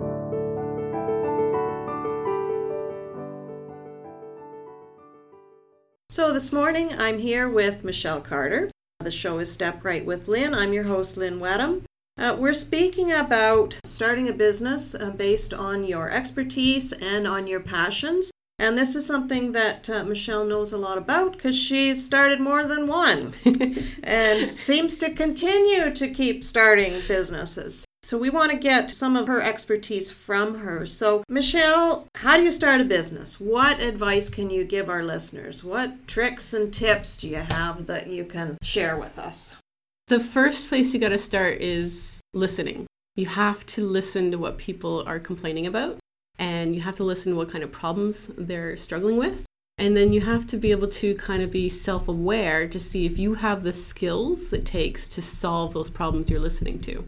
So 6.18 6.34
this 6.34 6.52
morning 6.52 6.94
I'm 6.98 7.20
here 7.20 7.48
with 7.48 7.84
Michelle 7.84 8.22
Carter. 8.22 8.72
The 9.02 9.12
show 9.12 9.38
is 9.38 9.52
Step 9.52 9.86
Right 9.86 10.04
with 10.04 10.28
Lynn. 10.28 10.56
I'm 10.56 10.74
your 10.74 10.86
host, 10.86 11.16
Lynn 11.16 11.40
Wedham. 11.40 11.84
Uh, 12.18 12.36
we're 12.40 12.56
speaking 12.56 13.12
about 13.12 13.80
starting 13.84 14.28
a 14.28 14.34
business 14.34 14.96
uh, 14.96 15.12
based 15.12 15.54
on 15.54 15.84
your 15.84 16.10
expertise 16.10 16.92
and 16.92 17.28
on 17.28 17.46
your 17.46 17.60
passions. 17.60 18.32
And 18.58 18.76
this 18.76 18.96
is 18.96 19.06
something 19.06 19.52
that 19.52 19.92
uh, 19.92 20.06
Michelle 20.06 20.44
knows 20.44 20.74
a 20.74 20.80
lot 20.80 20.98
about 20.98 21.34
because 21.34 21.56
she's 21.56 22.04
started 22.04 22.40
more 22.40 22.66
than 22.66 22.88
one 22.88 23.36
and 24.04 24.52
seems 24.52 24.98
to 24.98 25.12
continue 25.12 25.94
to 25.94 26.10
keep 26.10 26.44
starting 26.44 27.00
businesses. 27.08 27.86
So 28.08 28.18
we 28.18 28.30
want 28.30 28.52
to 28.52 28.58
get 28.58 28.90
some 28.92 29.18
of 29.18 29.28
her 29.28 29.42
expertise 29.42 30.12
from 30.12 30.60
her. 30.60 30.86
So, 30.86 31.26
Michelle, 31.28 32.08
how 32.16 32.38
do 32.38 32.44
you 32.44 32.54
start 32.54 32.80
a 32.80 32.86
business? 32.86 33.38
What 33.38 33.82
advice 33.82 34.30
can 34.30 34.50
you 34.50 34.64
give 34.64 34.90
our 34.90 35.04
listeners? 35.04 35.62
What 35.62 36.08
tricks 36.08 36.54
and 36.54 36.74
tips 36.74 37.18
do 37.18 37.28
you 37.28 37.44
have 37.52 37.86
that 37.88 38.08
you 38.08 38.24
can 38.24 38.60
share 38.62 38.98
with 38.98 39.20
us? 39.20 39.60
The 40.08 40.22
first 40.22 40.70
place 40.70 40.94
you 40.94 41.02
got 41.02 41.10
to 41.10 41.18
start 41.18 41.60
is 41.60 42.22
listening. 42.34 42.86
You 43.18 43.26
have 43.26 43.66
to 43.66 43.86
listen 43.86 44.32
to 44.32 44.38
what 44.38 44.58
people 44.58 45.04
are 45.06 45.20
complaining 45.20 45.68
about, 45.68 45.98
and 46.40 46.74
you 46.74 46.84
have 46.84 46.96
to 46.96 47.04
listen 47.04 47.34
to 47.34 47.38
what 47.38 47.52
kind 47.52 47.66
of 47.66 47.74
problems 47.74 48.28
they're 48.38 48.78
struggling 48.78 49.18
with. 49.18 49.44
And 49.78 49.98
then 49.98 50.14
you 50.14 50.22
have 50.22 50.48
to 50.48 50.56
be 50.56 50.72
able 50.72 50.88
to 50.88 51.14
kind 51.16 51.44
of 51.44 51.52
be 51.52 51.68
self 51.68 52.08
aware 52.08 52.70
to 52.70 52.80
see 52.80 53.06
if 53.06 53.20
you 53.20 53.34
have 53.34 53.64
the 53.64 53.74
skills 53.74 54.54
it 54.54 54.66
takes 54.66 55.10
to 55.10 55.22
solve 55.22 55.74
those 55.74 55.90
problems 55.90 56.30
you're 56.30 56.40
listening 56.40 56.80
to 56.84 57.04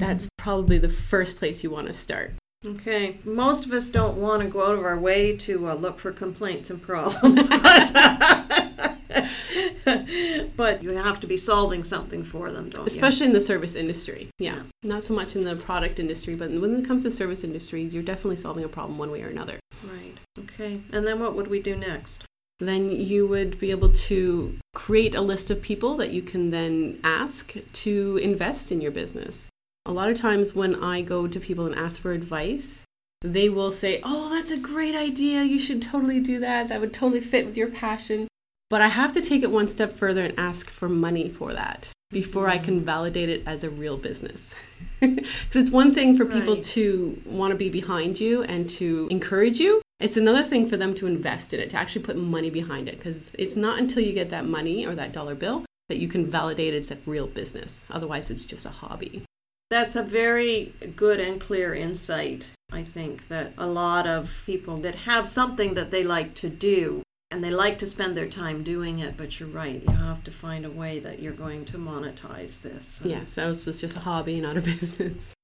that's 0.00 0.28
probably 0.38 0.78
the 0.78 0.88
first 0.88 1.36
place 1.38 1.62
you 1.62 1.70
want 1.70 1.86
to 1.86 1.92
start. 1.92 2.32
Okay. 2.64 3.18
Most 3.24 3.64
of 3.64 3.72
us 3.72 3.88
don't 3.88 4.16
want 4.16 4.42
to 4.42 4.48
go 4.48 4.66
out 4.66 4.74
of 4.74 4.84
our 4.84 4.98
way 4.98 5.36
to 5.36 5.68
uh, 5.68 5.74
look 5.74 5.98
for 5.98 6.12
complaints 6.12 6.70
and 6.70 6.82
problems, 6.82 7.48
but, 7.62 7.92
but 10.56 10.82
you 10.82 10.90
have 10.90 11.20
to 11.20 11.26
be 11.26 11.36
solving 11.36 11.84
something 11.84 12.22
for 12.22 12.50
them, 12.50 12.68
don't 12.68 12.82
you? 12.82 12.86
Especially 12.86 13.24
you? 13.26 13.30
in 13.30 13.34
the 13.34 13.40
service 13.40 13.74
industry. 13.74 14.28
Yeah. 14.38 14.56
yeah. 14.56 14.62
Not 14.82 15.04
so 15.04 15.14
much 15.14 15.36
in 15.36 15.44
the 15.44 15.56
product 15.56 15.98
industry, 15.98 16.34
but 16.34 16.50
when 16.50 16.76
it 16.76 16.84
comes 16.84 17.04
to 17.04 17.10
service 17.10 17.44
industries, 17.44 17.94
you're 17.94 18.02
definitely 18.02 18.36
solving 18.36 18.64
a 18.64 18.68
problem 18.68 18.98
one 18.98 19.10
way 19.10 19.22
or 19.22 19.28
another. 19.28 19.58
Right. 19.84 20.16
Okay. 20.38 20.82
And 20.92 21.06
then 21.06 21.20
what 21.20 21.34
would 21.34 21.48
we 21.48 21.62
do 21.62 21.76
next? 21.76 22.24
Then 22.58 22.90
you 22.90 23.26
would 23.26 23.58
be 23.58 23.70
able 23.70 23.90
to 23.90 24.58
create 24.74 25.14
a 25.14 25.22
list 25.22 25.50
of 25.50 25.62
people 25.62 25.96
that 25.96 26.10
you 26.10 26.20
can 26.20 26.50
then 26.50 27.00
ask 27.02 27.54
to 27.72 28.20
invest 28.22 28.70
in 28.70 28.82
your 28.82 28.92
business. 28.92 29.49
A 29.86 29.92
lot 29.92 30.10
of 30.10 30.16
times 30.16 30.54
when 30.54 30.74
I 30.74 31.00
go 31.00 31.26
to 31.26 31.40
people 31.40 31.66
and 31.66 31.74
ask 31.74 32.00
for 32.00 32.12
advice, 32.12 32.84
they 33.22 33.48
will 33.48 33.72
say, 33.72 34.00
Oh, 34.04 34.28
that's 34.28 34.50
a 34.50 34.58
great 34.58 34.94
idea. 34.94 35.42
You 35.42 35.58
should 35.58 35.80
totally 35.80 36.20
do 36.20 36.38
that. 36.40 36.68
That 36.68 36.80
would 36.80 36.92
totally 36.92 37.20
fit 37.20 37.46
with 37.46 37.56
your 37.56 37.68
passion. 37.68 38.28
But 38.68 38.82
I 38.82 38.88
have 38.88 39.12
to 39.14 39.20
take 39.20 39.42
it 39.42 39.50
one 39.50 39.68
step 39.68 39.92
further 39.92 40.24
and 40.24 40.38
ask 40.38 40.70
for 40.70 40.88
money 40.88 41.28
for 41.28 41.52
that 41.52 41.90
before 42.10 42.48
I 42.48 42.58
can 42.58 42.84
validate 42.84 43.28
it 43.28 43.42
as 43.46 43.64
a 43.64 43.70
real 43.70 43.96
business. 43.96 44.54
Because 45.00 45.54
it's 45.54 45.70
one 45.70 45.94
thing 45.94 46.14
for 46.14 46.26
people 46.26 46.56
right. 46.56 46.64
to 46.64 47.22
want 47.24 47.52
to 47.52 47.56
be 47.56 47.70
behind 47.70 48.20
you 48.20 48.42
and 48.42 48.68
to 48.70 49.08
encourage 49.10 49.58
you. 49.58 49.80
It's 49.98 50.18
another 50.18 50.42
thing 50.42 50.68
for 50.68 50.76
them 50.76 50.94
to 50.96 51.06
invest 51.06 51.54
in 51.54 51.60
it, 51.60 51.70
to 51.70 51.78
actually 51.78 52.04
put 52.04 52.16
money 52.16 52.50
behind 52.50 52.86
it. 52.86 52.98
Because 52.98 53.30
it's 53.38 53.56
not 53.56 53.78
until 53.78 54.02
you 54.02 54.12
get 54.12 54.28
that 54.28 54.44
money 54.44 54.86
or 54.86 54.94
that 54.94 55.12
dollar 55.12 55.34
bill 55.34 55.64
that 55.88 55.96
you 55.96 56.06
can 56.06 56.30
validate 56.30 56.74
it's 56.74 56.90
a 56.90 56.98
real 57.06 57.26
business. 57.26 57.86
Otherwise, 57.90 58.30
it's 58.30 58.44
just 58.44 58.66
a 58.66 58.70
hobby. 58.70 59.24
That's 59.70 59.96
a 59.96 60.02
very 60.02 60.74
good 60.96 61.20
and 61.20 61.40
clear 61.40 61.74
insight. 61.74 62.50
I 62.72 62.82
think 62.82 63.28
that 63.28 63.52
a 63.56 63.66
lot 63.66 64.06
of 64.06 64.30
people 64.44 64.78
that 64.78 64.94
have 64.94 65.28
something 65.28 65.74
that 65.74 65.90
they 65.90 66.04
like 66.04 66.34
to 66.36 66.48
do 66.48 67.02
and 67.30 67.44
they 67.44 67.50
like 67.50 67.78
to 67.78 67.86
spend 67.86 68.16
their 68.16 68.28
time 68.28 68.64
doing 68.64 68.98
it, 68.98 69.16
but 69.16 69.38
you're 69.38 69.48
right, 69.48 69.82
you 69.88 69.94
have 69.94 70.24
to 70.24 70.32
find 70.32 70.66
a 70.66 70.70
way 70.70 70.98
that 70.98 71.20
you're 71.20 71.32
going 71.32 71.64
to 71.66 71.78
monetize 71.78 72.60
this. 72.60 73.00
Yeah, 73.04 73.24
so 73.24 73.52
it's 73.52 73.64
just 73.64 73.96
a 73.96 74.00
hobby, 74.00 74.40
not 74.40 74.56
a 74.56 74.60
business. 74.72 75.34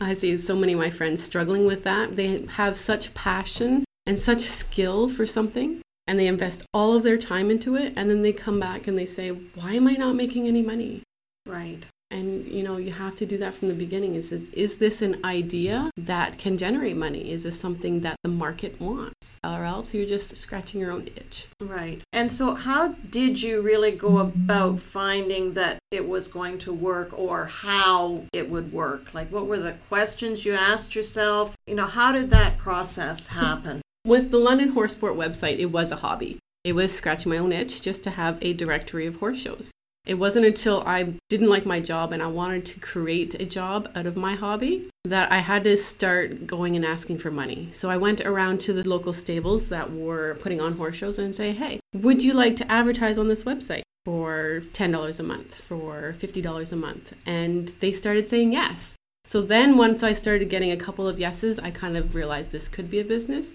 I 0.00 0.14
see 0.14 0.36
so 0.36 0.56
many 0.56 0.72
of 0.72 0.80
my 0.80 0.90
friends 0.90 1.22
struggling 1.22 1.64
with 1.64 1.84
that. 1.84 2.16
They 2.16 2.44
have 2.46 2.76
such 2.76 3.14
passion 3.14 3.84
and 4.04 4.18
such 4.18 4.40
skill 4.40 5.08
for 5.08 5.26
something 5.26 5.80
and 6.06 6.18
they 6.18 6.26
invest 6.26 6.64
all 6.72 6.94
of 6.94 7.02
their 7.02 7.18
time 7.18 7.50
into 7.50 7.74
it 7.74 7.92
and 7.96 8.08
then 8.08 8.22
they 8.22 8.32
come 8.32 8.60
back 8.60 8.86
and 8.86 8.96
they 8.96 9.06
say 9.06 9.30
why 9.30 9.74
am 9.74 9.88
i 9.88 9.94
not 9.94 10.14
making 10.14 10.46
any 10.46 10.62
money 10.62 11.02
right 11.46 11.86
and 12.10 12.46
you 12.46 12.62
know 12.62 12.76
you 12.76 12.92
have 12.92 13.16
to 13.16 13.26
do 13.26 13.36
that 13.38 13.54
from 13.54 13.68
the 13.68 13.74
beginning. 13.74 14.14
Is 14.14 14.32
is, 14.32 14.48
is 14.50 14.78
this 14.78 15.02
an 15.02 15.24
idea 15.24 15.90
that 15.96 16.38
can 16.38 16.56
generate 16.56 16.96
money? 16.96 17.30
Is 17.30 17.42
this 17.42 17.58
something 17.58 18.00
that 18.00 18.16
the 18.22 18.28
market 18.28 18.80
wants? 18.80 19.40
Or 19.42 19.64
else 19.64 19.92
you're 19.94 20.06
just 20.06 20.36
scratching 20.36 20.80
your 20.80 20.92
own 20.92 21.08
itch. 21.16 21.48
Right. 21.60 22.02
And 22.12 22.30
so 22.30 22.54
how 22.54 22.88
did 23.10 23.42
you 23.42 23.60
really 23.60 23.90
go 23.90 24.18
about 24.18 24.80
finding 24.80 25.54
that 25.54 25.78
it 25.90 26.06
was 26.06 26.28
going 26.28 26.58
to 26.58 26.72
work 26.72 27.16
or 27.18 27.46
how 27.46 28.24
it 28.32 28.48
would 28.48 28.72
work? 28.72 29.14
Like 29.14 29.30
what 29.32 29.46
were 29.46 29.58
the 29.58 29.76
questions 29.88 30.44
you 30.44 30.54
asked 30.54 30.94
yourself? 30.94 31.54
You 31.66 31.74
know 31.74 31.86
how 31.86 32.12
did 32.12 32.30
that 32.30 32.58
process 32.58 33.28
happen? 33.28 33.78
so 33.78 33.82
with 34.04 34.30
the 34.30 34.38
london 34.38 34.68
horse 34.68 34.92
sport 34.92 35.16
website 35.16 35.58
it 35.58 35.66
was 35.66 35.90
a 35.90 35.96
hobby. 35.96 36.38
It 36.62 36.74
was 36.74 36.92
scratching 36.92 37.30
my 37.30 37.38
own 37.38 37.52
itch 37.52 37.82
just 37.82 38.04
to 38.04 38.10
have 38.10 38.38
a 38.42 38.52
directory 38.52 39.06
of 39.06 39.16
horse 39.16 39.38
shows 39.38 39.70
it 40.06 40.14
wasn't 40.14 40.46
until 40.46 40.82
I 40.86 41.14
didn't 41.28 41.50
like 41.50 41.66
my 41.66 41.80
job 41.80 42.12
and 42.12 42.22
I 42.22 42.28
wanted 42.28 42.64
to 42.66 42.80
create 42.80 43.34
a 43.34 43.44
job 43.44 43.90
out 43.94 44.06
of 44.06 44.16
my 44.16 44.36
hobby 44.36 44.88
that 45.04 45.30
I 45.32 45.38
had 45.38 45.64
to 45.64 45.76
start 45.76 46.46
going 46.46 46.76
and 46.76 46.84
asking 46.84 47.18
for 47.18 47.30
money. 47.30 47.68
So 47.72 47.90
I 47.90 47.96
went 47.96 48.20
around 48.20 48.60
to 48.62 48.72
the 48.72 48.88
local 48.88 49.12
stables 49.12 49.68
that 49.68 49.92
were 49.92 50.36
putting 50.40 50.60
on 50.60 50.76
horse 50.76 50.96
shows 50.96 51.18
and 51.18 51.34
say, 51.34 51.52
"Hey, 51.52 51.80
would 51.92 52.22
you 52.22 52.32
like 52.32 52.56
to 52.56 52.70
advertise 52.70 53.18
on 53.18 53.28
this 53.28 53.42
website 53.42 53.82
for 54.04 54.62
$10 54.72 55.18
a 55.18 55.24
month, 55.24 55.56
for 55.56 56.14
$50 56.16 56.72
a 56.72 56.76
month?" 56.76 57.12
And 57.26 57.68
they 57.80 57.90
started 57.90 58.28
saying 58.28 58.52
yes. 58.52 58.94
So 59.24 59.42
then 59.42 59.76
once 59.76 60.04
I 60.04 60.12
started 60.12 60.48
getting 60.48 60.70
a 60.70 60.76
couple 60.76 61.08
of 61.08 61.18
yeses, 61.18 61.58
I 61.58 61.72
kind 61.72 61.96
of 61.96 62.14
realized 62.14 62.52
this 62.52 62.68
could 62.68 62.88
be 62.88 63.00
a 63.00 63.04
business 63.04 63.54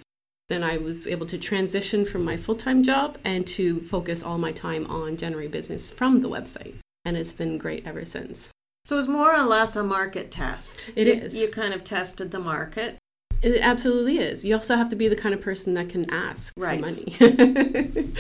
then 0.52 0.64
I 0.64 0.78
was 0.78 1.08
able 1.08 1.26
to 1.28 1.38
transition 1.38 2.06
from 2.06 2.24
my 2.24 2.36
full 2.38 2.56
time 2.56 2.84
job 2.84 3.18
and 3.24 3.48
to 3.48 3.82
focus 3.82 4.22
all 4.22 4.38
my 4.38 4.52
time 4.52 4.86
on 4.88 5.16
generating 5.16 5.52
business 5.52 5.92
from 5.92 6.22
the 6.22 6.30
website. 6.30 6.76
And 7.06 7.16
it's 7.16 7.34
been 7.34 7.58
great 7.58 7.88
ever 7.88 8.06
since. 8.06 8.50
So 8.84 8.98
it's 8.98 9.08
more 9.08 9.34
or 9.34 9.44
less 9.44 9.76
a 9.76 9.84
market 9.84 10.32
test. 10.32 10.90
It 10.96 11.08
you, 11.08 11.14
is. 11.14 11.36
You 11.36 11.48
kind 11.50 11.74
of 11.74 11.84
tested 11.84 12.32
the 12.32 12.40
market. 12.40 12.98
It 13.42 13.60
absolutely 13.62 14.20
is. 14.20 14.46
You 14.46 14.56
also 14.56 14.76
have 14.76 14.90
to 14.90 14.96
be 14.96 15.08
the 15.08 15.16
kind 15.16 15.34
of 15.34 15.42
person 15.42 15.74
that 15.74 15.90
can 15.90 16.10
ask 16.12 16.54
right. 16.56 16.80
for 16.80 16.86
money. 16.86 17.16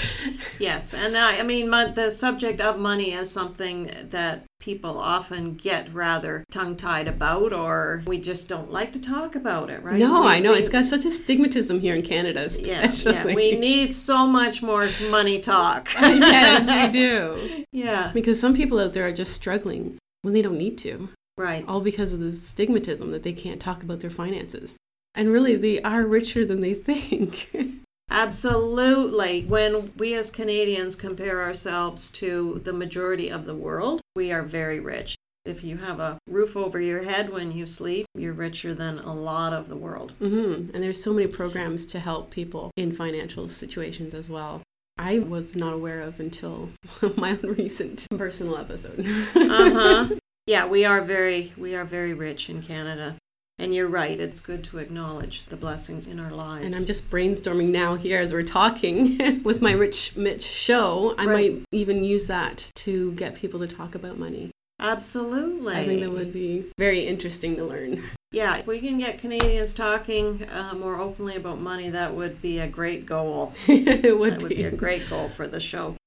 yes, 0.59 0.95
and 0.95 1.15
I, 1.15 1.39
I 1.39 1.43
mean, 1.43 1.69
my, 1.69 1.85
the 1.91 2.09
subject 2.09 2.59
of 2.59 2.79
money 2.79 3.11
is 3.11 3.29
something 3.29 3.91
that 4.09 4.45
people 4.59 4.97
often 4.97 5.53
get 5.55 5.93
rather 5.93 6.43
tongue 6.49 6.75
tied 6.75 7.07
about, 7.07 7.53
or 7.53 8.01
we 8.07 8.17
just 8.17 8.49
don't 8.49 8.71
like 8.71 8.93
to 8.93 8.99
talk 8.99 9.35
about 9.35 9.69
it, 9.69 9.83
right? 9.83 9.99
No, 9.99 10.21
we, 10.21 10.27
I 10.27 10.39
know. 10.39 10.53
We, 10.53 10.59
it's 10.59 10.69
got 10.69 10.85
such 10.85 11.05
a 11.05 11.09
stigmatism 11.09 11.81
here 11.81 11.93
in 11.93 12.01
Canada. 12.01 12.45
Especially. 12.45 13.11
Yeah, 13.11 13.27
yeah. 13.27 13.35
We 13.35 13.57
need 13.57 13.93
so 13.93 14.25
much 14.25 14.63
more 14.63 14.87
money 15.09 15.39
talk. 15.39 15.89
yes, 15.99 16.87
we 16.87 16.91
do. 16.91 17.65
Yeah. 17.73 18.11
Because 18.13 18.37
some 18.37 18.53
people 18.53 18.79
out 18.79 18.91
there 18.91 19.07
are 19.07 19.13
just 19.13 19.33
struggling 19.33 19.97
when 20.23 20.33
they 20.33 20.41
don't 20.41 20.57
need 20.57 20.77
to. 20.79 21.07
Right. 21.37 21.63
All 21.67 21.79
because 21.79 22.11
of 22.11 22.19
the 22.19 22.27
stigmatism 22.27 23.11
that 23.11 23.23
they 23.23 23.31
can't 23.31 23.61
talk 23.61 23.81
about 23.81 24.01
their 24.01 24.09
finances. 24.09 24.77
And 25.15 25.29
really, 25.29 25.55
they 25.55 25.81
are 25.81 26.05
richer 26.05 26.45
than 26.45 26.61
they 26.61 26.73
think. 26.73 27.53
Absolutely. 28.11 29.43
When 29.43 29.93
we 29.97 30.13
as 30.15 30.29
Canadians 30.29 30.95
compare 30.95 31.41
ourselves 31.41 32.11
to 32.11 32.61
the 32.63 32.73
majority 32.73 33.29
of 33.29 33.45
the 33.45 33.55
world, 33.55 34.01
we 34.15 34.31
are 34.31 34.43
very 34.43 34.79
rich. 34.79 35.15
If 35.43 35.63
you 35.63 35.77
have 35.77 35.99
a 35.99 36.19
roof 36.27 36.55
over 36.55 36.79
your 36.79 37.03
head 37.03 37.31
when 37.31 37.51
you 37.51 37.65
sleep, 37.65 38.05
you're 38.13 38.33
richer 38.33 38.75
than 38.75 38.99
a 38.99 39.13
lot 39.13 39.53
of 39.53 39.69
the 39.69 39.75
world. 39.75 40.13
Mm-hmm. 40.21 40.75
And 40.75 40.83
there's 40.83 41.01
so 41.03 41.13
many 41.13 41.25
programs 41.27 41.87
to 41.87 41.99
help 41.99 42.29
people 42.29 42.69
in 42.77 42.91
financial 42.91 43.47
situations 43.47 44.13
as 44.13 44.29
well. 44.29 44.61
I 44.99 45.17
was 45.17 45.55
not 45.55 45.73
aware 45.73 46.01
of 46.01 46.19
until 46.19 46.69
my 47.15 47.31
own 47.31 47.55
recent 47.55 48.05
personal 48.15 48.57
episode. 48.57 48.99
uh-huh. 49.35 50.09
Yeah, 50.45 50.67
we 50.67 50.85
are 50.85 51.01
very 51.01 51.53
we 51.57 51.75
are 51.75 51.85
very 51.85 52.13
rich 52.13 52.49
in 52.49 52.61
Canada. 52.61 53.15
And 53.61 53.75
you're 53.75 53.87
right, 53.87 54.19
it's 54.19 54.39
good 54.39 54.63
to 54.65 54.79
acknowledge 54.79 55.45
the 55.45 55.55
blessings 55.55 56.07
in 56.07 56.19
our 56.19 56.31
lives. 56.31 56.65
And 56.65 56.75
I'm 56.75 56.87
just 56.87 57.11
brainstorming 57.11 57.69
now 57.69 57.93
here 57.93 58.19
as 58.19 58.33
we're 58.33 58.41
talking 58.41 59.43
with 59.43 59.61
my 59.61 59.71
Rich 59.71 60.17
Mitch 60.17 60.41
show. 60.41 61.13
I 61.15 61.25
right. 61.27 61.53
might 61.53 61.65
even 61.71 62.03
use 62.03 62.25
that 62.25 62.71
to 62.77 63.11
get 63.11 63.35
people 63.35 63.59
to 63.59 63.67
talk 63.67 63.93
about 63.93 64.17
money. 64.17 64.49
Absolutely. 64.79 65.75
I 65.75 65.85
think 65.85 66.01
that 66.01 66.11
would 66.11 66.33
be 66.33 66.71
very 66.79 67.01
interesting 67.01 67.55
to 67.57 67.63
learn. 67.63 68.01
Yeah, 68.31 68.57
if 68.57 68.65
we 68.65 68.79
can 68.79 68.97
get 68.97 69.19
Canadians 69.19 69.75
talking 69.75 70.49
uh, 70.49 70.73
more 70.73 70.99
openly 70.99 71.35
about 71.35 71.61
money, 71.61 71.91
that 71.91 72.15
would 72.15 72.41
be 72.41 72.57
a 72.57 72.67
great 72.67 73.05
goal. 73.05 73.53
it 73.67 74.17
would 74.17 74.33
that 74.33 74.37
be. 74.39 74.43
would 74.43 74.49
be 74.49 74.63
a 74.63 74.71
great 74.71 75.07
goal 75.07 75.29
for 75.29 75.47
the 75.47 75.59
show. 75.59 75.97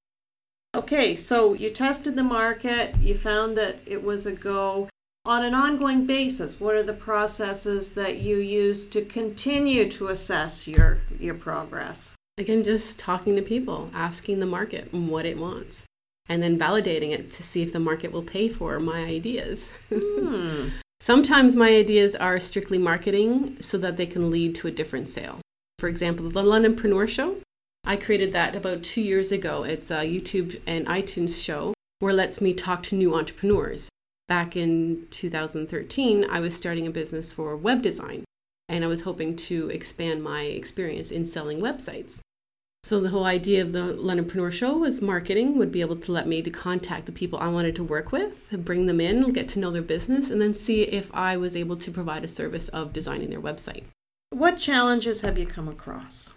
Okay, 0.75 1.15
so 1.15 1.53
you 1.53 1.69
tested 1.69 2.17
the 2.17 2.23
market, 2.23 2.97
you 2.97 3.15
found 3.15 3.55
that 3.55 3.77
it 3.85 4.03
was 4.03 4.25
a 4.25 4.33
go 4.33 4.89
on 5.25 5.43
an 5.43 5.55
ongoing 5.55 6.05
basis 6.05 6.59
what 6.59 6.75
are 6.75 6.83
the 6.83 6.93
processes 6.93 7.95
that 7.95 8.19
you 8.19 8.37
use 8.37 8.85
to 8.85 9.03
continue 9.03 9.89
to 9.89 10.07
assess 10.07 10.67
your 10.67 10.99
your 11.19 11.33
progress? 11.33 12.15
Again 12.37 12.63
just 12.63 12.99
talking 12.99 13.35
to 13.35 13.41
people 13.41 13.89
asking 13.93 14.39
the 14.39 14.45
market 14.45 14.93
what 14.93 15.25
it 15.25 15.37
wants 15.37 15.85
and 16.27 16.43
then 16.43 16.59
validating 16.59 17.11
it 17.11 17.31
to 17.31 17.43
see 17.43 17.63
if 17.63 17.73
the 17.73 17.79
market 17.79 18.11
will 18.11 18.23
pay 18.23 18.49
for 18.49 18.79
my 18.79 19.03
ideas. 19.05 19.71
Hmm. 19.91 20.69
sometimes 21.01 21.55
my 21.55 21.69
ideas 21.69 22.15
are 22.15 22.39
strictly 22.39 22.77
marketing 22.77 23.57
so 23.61 23.77
that 23.77 23.97
they 23.97 24.05
can 24.05 24.29
lead 24.29 24.53
to 24.55 24.67
a 24.67 24.71
different 24.71 25.09
sale. 25.09 25.39
For 25.79 25.89
example 25.89 26.29
the 26.29 26.43
londonpreneur 26.43 27.07
show. 27.07 27.37
I 27.83 27.97
created 27.97 28.31
that 28.33 28.55
about 28.55 28.83
two 28.83 29.01
years 29.01 29.31
ago. 29.31 29.63
It's 29.63 29.89
a 29.89 30.05
youtube 30.05 30.61
and 30.67 30.85
itunes 30.85 31.43
show 31.43 31.73
where 31.99 32.11
it 32.11 32.15
lets 32.15 32.41
me 32.41 32.53
talk 32.53 32.83
to 32.83 32.95
new 32.95 33.15
entrepreneurs 33.15 33.89
back 34.27 34.55
in 34.55 35.07
2013, 35.11 36.25
I 36.29 36.39
was 36.39 36.55
starting 36.55 36.87
a 36.87 36.91
business 36.91 37.31
for 37.31 37.55
web 37.55 37.81
design 37.81 38.25
and 38.67 38.83
I 38.83 38.87
was 38.87 39.01
hoping 39.01 39.35
to 39.35 39.69
expand 39.69 40.23
my 40.23 40.41
experience 40.41 41.11
in 41.11 41.25
selling 41.25 41.59
websites. 41.59 42.19
So 42.83 42.99
the 42.99 43.09
whole 43.09 43.25
idea 43.25 43.63
of 43.63 43.73
the 43.73 43.93
Londonpreneur 43.93 44.51
Show 44.51 44.77
was 44.77 45.01
marketing 45.01 45.57
would 45.57 45.71
be 45.71 45.81
able 45.81 45.95
to 45.95 46.11
let 46.11 46.27
me 46.27 46.43
to 46.43 46.51
contact 46.51 47.07
the 47.07 47.11
people 47.11 47.39
I 47.39 47.47
wanted 47.47 47.75
to 47.77 47.83
work 47.83 48.11
with, 48.11 48.51
bring 48.51 48.85
them 48.85 49.01
in, 49.01 49.33
get 49.33 49.49
to 49.49 49.59
know 49.59 49.71
their 49.71 49.81
business, 49.81 50.29
and 50.29 50.39
then 50.39 50.53
see 50.53 50.83
if 50.83 51.09
I 51.13 51.35
was 51.35 51.55
able 51.55 51.77
to 51.77 51.89
provide 51.89 52.23
a 52.23 52.27
service 52.27 52.69
of 52.69 52.93
designing 52.93 53.31
their 53.31 53.41
website. 53.41 53.85
What 54.29 54.59
challenges 54.59 55.21
have 55.21 55.39
you 55.39 55.47
come 55.47 55.67
across? 55.67 56.33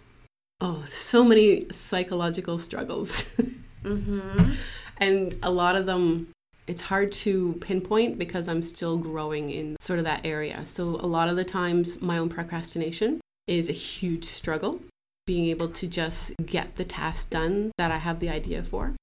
Oh, 0.59 0.85
so 0.89 1.23
many 1.23 1.67
psychological 1.71 2.57
struggles. 2.57 3.23
mm-hmm. 3.83 4.53
And 4.97 5.37
a 5.43 5.51
lot 5.51 5.75
of 5.75 5.85
them 5.85 6.29
it's 6.69 6.83
hard 6.83 7.11
to 7.11 7.53
pinpoint 7.61 8.19
because 8.19 8.47
I'm 8.47 8.61
still 8.61 8.95
growing 8.95 9.49
in 9.49 9.75
sort 9.79 9.97
of 9.97 10.05
that 10.05 10.23
area. 10.23 10.67
So 10.67 10.97
a 10.97 11.07
lot 11.07 11.27
of 11.27 11.35
the 11.35 11.43
times, 11.43 11.99
my 11.99 12.19
own 12.19 12.29
procrastination 12.29 13.21
is 13.47 13.69
a 13.69 13.73
huge 13.73 14.25
struggle, 14.25 14.79
being 15.25 15.47
able 15.47 15.69
to 15.69 15.87
just 15.87 16.33
get 16.45 16.75
the 16.75 16.85
task 16.85 17.31
done 17.31 17.71
that 17.79 17.89
I 17.89 17.97
have 17.97 18.19
the 18.19 18.29
idea 18.29 18.61
for. 18.61 18.95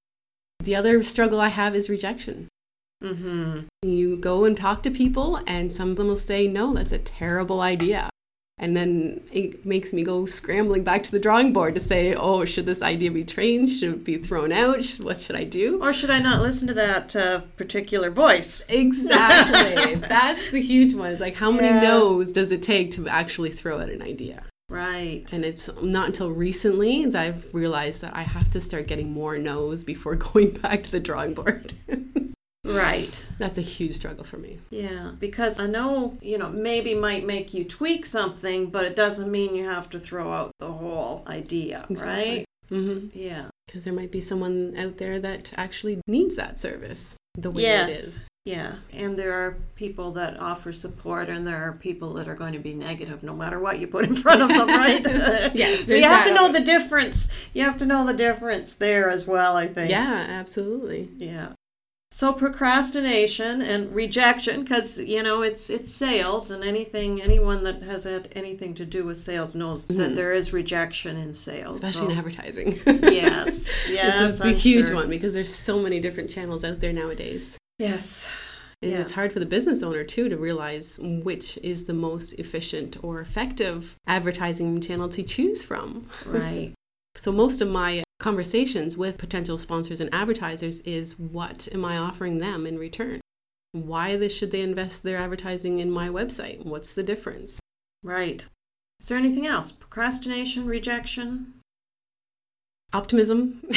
The 0.60 0.76
other 0.76 1.02
struggle 1.02 1.40
I 1.40 1.48
have 1.48 1.74
is 1.74 1.90
rejection. 1.90 2.46
Mm-hmm. 3.02 3.62
You 3.82 4.16
go 4.16 4.44
and 4.44 4.56
talk 4.56 4.84
to 4.84 4.90
people, 4.92 5.40
and 5.44 5.72
some 5.72 5.90
of 5.90 5.96
them 5.96 6.06
will 6.06 6.16
say, 6.16 6.46
No, 6.46 6.72
that's 6.72 6.92
a 6.92 6.98
terrible 6.98 7.60
idea. 7.60 8.08
And 8.58 8.74
then 8.74 9.22
it 9.32 9.66
makes 9.66 9.92
me 9.92 10.02
go 10.02 10.24
scrambling 10.24 10.82
back 10.82 11.02
to 11.04 11.10
the 11.10 11.18
drawing 11.18 11.52
board 11.52 11.74
to 11.74 11.80
say, 11.80 12.14
oh, 12.14 12.46
should 12.46 12.64
this 12.64 12.80
idea 12.80 13.10
be 13.10 13.22
changed? 13.22 13.80
Should 13.80 13.92
it 13.92 14.04
be 14.04 14.16
thrown 14.16 14.50
out? 14.50 14.86
What 15.00 15.20
should 15.20 15.36
I 15.36 15.44
do? 15.44 15.82
Or 15.82 15.92
should 15.92 16.08
I 16.08 16.20
not 16.20 16.40
listen 16.40 16.66
to 16.68 16.74
that 16.74 17.14
uh, 17.14 17.40
particular 17.58 18.10
voice? 18.10 18.64
Exactly. 18.70 19.94
That's 20.08 20.50
the 20.50 20.62
huge 20.62 20.94
one. 20.94 21.10
It's 21.10 21.20
like, 21.20 21.34
how 21.34 21.50
many 21.50 21.66
yeah. 21.66 21.82
no's 21.82 22.32
does 22.32 22.50
it 22.50 22.62
take 22.62 22.92
to 22.92 23.06
actually 23.08 23.50
throw 23.50 23.78
out 23.78 23.90
an 23.90 24.00
idea? 24.00 24.44
Right. 24.68 25.30
And 25.32 25.44
it's 25.44 25.70
not 25.82 26.08
until 26.08 26.30
recently 26.30 27.06
that 27.06 27.22
I've 27.22 27.54
realized 27.54 28.00
that 28.02 28.16
I 28.16 28.22
have 28.22 28.50
to 28.52 28.60
start 28.60 28.86
getting 28.86 29.12
more 29.12 29.36
no's 29.38 29.84
before 29.84 30.16
going 30.16 30.52
back 30.52 30.82
to 30.84 30.92
the 30.92 31.00
drawing 31.00 31.34
board. 31.34 31.74
Right. 32.76 33.24
That's 33.38 33.58
a 33.58 33.62
huge 33.62 33.94
struggle 33.94 34.24
for 34.24 34.36
me. 34.38 34.58
Yeah, 34.70 35.12
because 35.18 35.58
I 35.58 35.66
know, 35.66 36.16
you 36.20 36.38
know, 36.38 36.48
maybe 36.50 36.94
might 36.94 37.24
make 37.26 37.54
you 37.54 37.64
tweak 37.64 38.06
something, 38.06 38.70
but 38.70 38.84
it 38.84 38.96
doesn't 38.96 39.30
mean 39.30 39.54
you 39.54 39.64
have 39.64 39.90
to 39.90 39.98
throw 39.98 40.32
out 40.32 40.52
the 40.58 40.70
whole 40.70 41.24
idea, 41.26 41.86
exactly. 41.88 42.30
right? 42.30 42.44
Mm-hmm. 42.70 43.08
Yeah. 43.18 43.46
Because 43.66 43.84
there 43.84 43.92
might 43.92 44.12
be 44.12 44.20
someone 44.20 44.76
out 44.76 44.98
there 44.98 45.18
that 45.20 45.52
actually 45.56 46.00
needs 46.06 46.36
that 46.36 46.58
service 46.58 47.16
the 47.36 47.50
way 47.50 47.62
yes. 47.62 47.88
it 47.88 47.92
is. 47.92 48.28
Yeah, 48.46 48.74
and 48.92 49.18
there 49.18 49.32
are 49.32 49.56
people 49.74 50.12
that 50.12 50.38
offer 50.38 50.72
support, 50.72 51.28
and 51.28 51.44
there 51.44 51.56
are 51.64 51.72
people 51.72 52.14
that 52.14 52.28
are 52.28 52.36
going 52.36 52.52
to 52.52 52.60
be 52.60 52.74
negative 52.74 53.24
no 53.24 53.34
matter 53.34 53.58
what 53.58 53.80
you 53.80 53.88
put 53.88 54.04
in 54.04 54.14
front 54.14 54.40
of 54.40 54.48
them, 54.48 54.68
right? 54.68 55.04
yes. 55.52 55.84
so 55.86 55.96
you 55.96 56.04
have 56.04 56.28
to 56.28 56.32
know 56.32 56.52
the 56.52 56.60
difference. 56.60 57.34
You 57.54 57.64
have 57.64 57.76
to 57.78 57.86
know 57.86 58.06
the 58.06 58.14
difference 58.14 58.74
there 58.74 59.10
as 59.10 59.26
well, 59.26 59.56
I 59.56 59.66
think. 59.66 59.90
Yeah, 59.90 60.26
absolutely. 60.28 61.08
Yeah. 61.16 61.54
So 62.16 62.32
procrastination 62.32 63.60
and 63.60 63.94
rejection, 63.94 64.62
because 64.62 64.98
you 64.98 65.22
know 65.22 65.42
it's 65.42 65.68
it's 65.68 65.92
sales, 65.92 66.50
and 66.50 66.64
anything 66.64 67.20
anyone 67.20 67.62
that 67.64 67.82
has 67.82 68.04
had 68.04 68.32
anything 68.34 68.72
to 68.76 68.86
do 68.86 69.04
with 69.04 69.18
sales 69.18 69.54
knows 69.54 69.86
mm. 69.86 69.98
that 69.98 70.14
there 70.14 70.32
is 70.32 70.50
rejection 70.50 71.18
in 71.18 71.34
sales, 71.34 71.84
especially 71.84 72.06
so. 72.06 72.12
in 72.12 72.18
advertising. 72.18 72.80
yes, 72.86 73.86
yes, 73.90 74.32
it's 74.40 74.40
a, 74.40 74.48
a 74.48 74.52
huge 74.52 74.86
sure. 74.86 74.94
one 74.94 75.10
because 75.10 75.34
there's 75.34 75.54
so 75.54 75.78
many 75.78 76.00
different 76.00 76.30
channels 76.30 76.64
out 76.64 76.80
there 76.80 76.90
nowadays. 76.90 77.58
Yes, 77.78 78.32
and 78.80 78.92
yeah. 78.92 79.00
it's 79.00 79.10
hard 79.10 79.30
for 79.30 79.38
the 79.38 79.44
business 79.44 79.82
owner 79.82 80.02
too 80.02 80.30
to 80.30 80.38
realize 80.38 80.98
which 81.02 81.58
is 81.58 81.84
the 81.84 81.92
most 81.92 82.32
efficient 82.38 82.96
or 83.04 83.20
effective 83.20 83.94
advertising 84.06 84.80
channel 84.80 85.10
to 85.10 85.22
choose 85.22 85.62
from. 85.62 86.08
Right. 86.24 86.72
so 87.14 87.30
most 87.30 87.60
of 87.60 87.68
my 87.68 88.05
conversations 88.18 88.96
with 88.96 89.18
potential 89.18 89.58
sponsors 89.58 90.00
and 90.00 90.12
advertisers 90.12 90.80
is 90.80 91.18
what 91.18 91.68
am 91.72 91.84
I 91.84 91.96
offering 91.96 92.38
them 92.38 92.66
in 92.66 92.78
return? 92.78 93.20
Why 93.72 94.16
this 94.16 94.34
should 94.36 94.52
they 94.52 94.62
invest 94.62 95.02
their 95.02 95.18
advertising 95.18 95.78
in 95.78 95.90
my 95.90 96.08
website? 96.08 96.64
What's 96.64 96.94
the 96.94 97.02
difference? 97.02 97.60
Right. 98.02 98.46
Is 99.00 99.08
there 99.08 99.18
anything 99.18 99.46
else? 99.46 99.72
Procrastination, 99.72 100.66
rejection? 100.66 101.54
Optimism. 102.92 103.62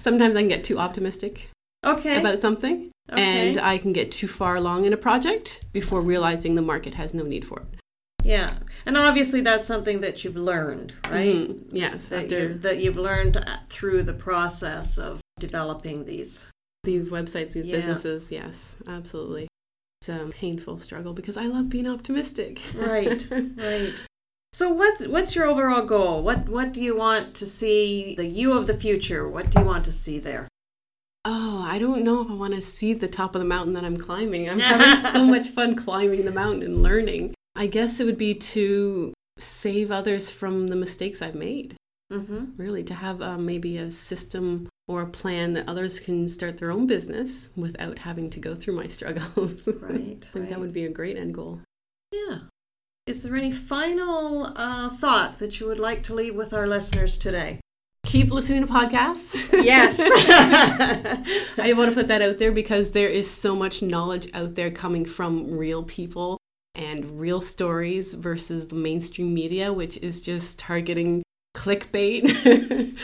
Sometimes 0.00 0.36
I 0.36 0.40
can 0.40 0.48
get 0.48 0.64
too 0.64 0.78
optimistic 0.78 1.48
okay. 1.84 2.20
about 2.20 2.38
something, 2.38 2.90
okay. 3.10 3.22
and 3.22 3.58
I 3.58 3.78
can 3.78 3.92
get 3.92 4.12
too 4.12 4.28
far 4.28 4.56
along 4.56 4.84
in 4.84 4.92
a 4.92 4.98
project 4.98 5.64
before 5.72 6.02
realizing 6.02 6.54
the 6.54 6.62
market 6.62 6.94
has 6.94 7.14
no 7.14 7.22
need 7.22 7.46
for 7.46 7.60
it. 7.60 7.80
Yeah, 8.24 8.54
and 8.86 8.96
obviously 8.96 9.42
that's 9.42 9.66
something 9.66 10.00
that 10.00 10.24
you've 10.24 10.36
learned, 10.36 10.94
right? 11.10 11.34
Mm, 11.34 11.64
yes, 11.70 12.08
that, 12.08 12.24
after... 12.24 12.54
that 12.54 12.78
you've 12.78 12.96
learned 12.96 13.36
uh, 13.36 13.58
through 13.68 14.02
the 14.02 14.14
process 14.14 14.98
of 14.98 15.20
developing 15.38 16.06
these 16.06 16.48
these 16.84 17.10
websites, 17.10 17.52
these 17.52 17.66
yeah. 17.66 17.76
businesses. 17.76 18.32
Yes, 18.32 18.76
absolutely. 18.88 19.48
It's 20.00 20.08
a 20.08 20.26
painful 20.28 20.78
struggle 20.78 21.12
because 21.12 21.36
I 21.36 21.44
love 21.44 21.68
being 21.68 21.86
optimistic. 21.86 22.60
right, 22.74 23.26
right. 23.30 23.92
So 24.52 24.72
what 24.72 25.08
what's 25.08 25.34
your 25.34 25.46
overall 25.46 25.84
goal? 25.84 26.22
What 26.22 26.48
what 26.48 26.72
do 26.72 26.80
you 26.80 26.96
want 26.96 27.34
to 27.36 27.46
see 27.46 28.14
the 28.16 28.26
you 28.26 28.52
of 28.52 28.66
the 28.66 28.76
future? 28.76 29.28
What 29.28 29.50
do 29.50 29.60
you 29.60 29.66
want 29.66 29.84
to 29.86 29.92
see 29.92 30.18
there? 30.18 30.48
Oh, 31.24 31.64
I 31.66 31.78
don't 31.78 32.04
know 32.04 32.20
if 32.20 32.30
I 32.30 32.34
want 32.34 32.54
to 32.54 32.60
see 32.60 32.92
the 32.92 33.08
top 33.08 33.34
of 33.34 33.40
the 33.40 33.48
mountain 33.48 33.72
that 33.72 33.84
I'm 33.84 33.96
climbing. 33.96 34.48
I'm 34.48 34.58
having 34.60 35.12
so 35.12 35.24
much 35.24 35.48
fun 35.48 35.74
climbing 35.74 36.24
the 36.24 36.32
mountain 36.32 36.62
and 36.62 36.82
learning. 36.82 37.34
I 37.56 37.66
guess 37.66 38.00
it 38.00 38.04
would 38.04 38.18
be 38.18 38.34
to 38.34 39.14
save 39.38 39.90
others 39.90 40.30
from 40.30 40.68
the 40.68 40.76
mistakes 40.76 41.22
I've 41.22 41.34
made. 41.34 41.76
Mm-hmm. 42.12 42.56
Really, 42.56 42.84
to 42.84 42.94
have 42.94 43.22
uh, 43.22 43.38
maybe 43.38 43.78
a 43.78 43.90
system 43.90 44.68
or 44.86 45.02
a 45.02 45.06
plan 45.06 45.54
that 45.54 45.68
others 45.68 45.98
can 45.98 46.28
start 46.28 46.58
their 46.58 46.70
own 46.70 46.86
business 46.86 47.50
without 47.56 47.98
having 47.98 48.28
to 48.30 48.40
go 48.40 48.54
through 48.54 48.74
my 48.74 48.86
struggles. 48.88 49.66
Right. 49.66 49.90
I 49.90 49.96
think 49.96 50.34
right. 50.34 50.48
that 50.50 50.60
would 50.60 50.72
be 50.72 50.84
a 50.84 50.90
great 50.90 51.16
end 51.16 51.34
goal. 51.34 51.60
Yeah. 52.12 52.40
Is 53.06 53.22
there 53.22 53.36
any 53.36 53.52
final 53.52 54.52
uh, 54.56 54.90
thoughts 54.90 55.38
that 55.38 55.60
you 55.60 55.66
would 55.66 55.78
like 55.78 56.02
to 56.04 56.14
leave 56.14 56.34
with 56.34 56.52
our 56.54 56.66
listeners 56.66 57.18
today? 57.18 57.60
Keep 58.04 58.30
listening 58.30 58.66
to 58.66 58.72
podcasts. 58.72 59.50
Yes. 59.64 59.98
I 61.58 61.72
want 61.72 61.90
to 61.90 61.94
put 61.94 62.08
that 62.08 62.22
out 62.22 62.38
there 62.38 62.52
because 62.52 62.92
there 62.92 63.08
is 63.08 63.30
so 63.30 63.56
much 63.56 63.82
knowledge 63.82 64.28
out 64.34 64.54
there 64.54 64.70
coming 64.70 65.04
from 65.04 65.50
real 65.56 65.82
people 65.82 66.38
and 66.74 67.20
real 67.20 67.40
stories 67.40 68.14
versus 68.14 68.68
the 68.68 68.74
mainstream 68.74 69.32
media, 69.32 69.72
which 69.72 69.96
is 69.98 70.20
just 70.20 70.58
targeting 70.58 71.22
clickbait. 71.56 72.24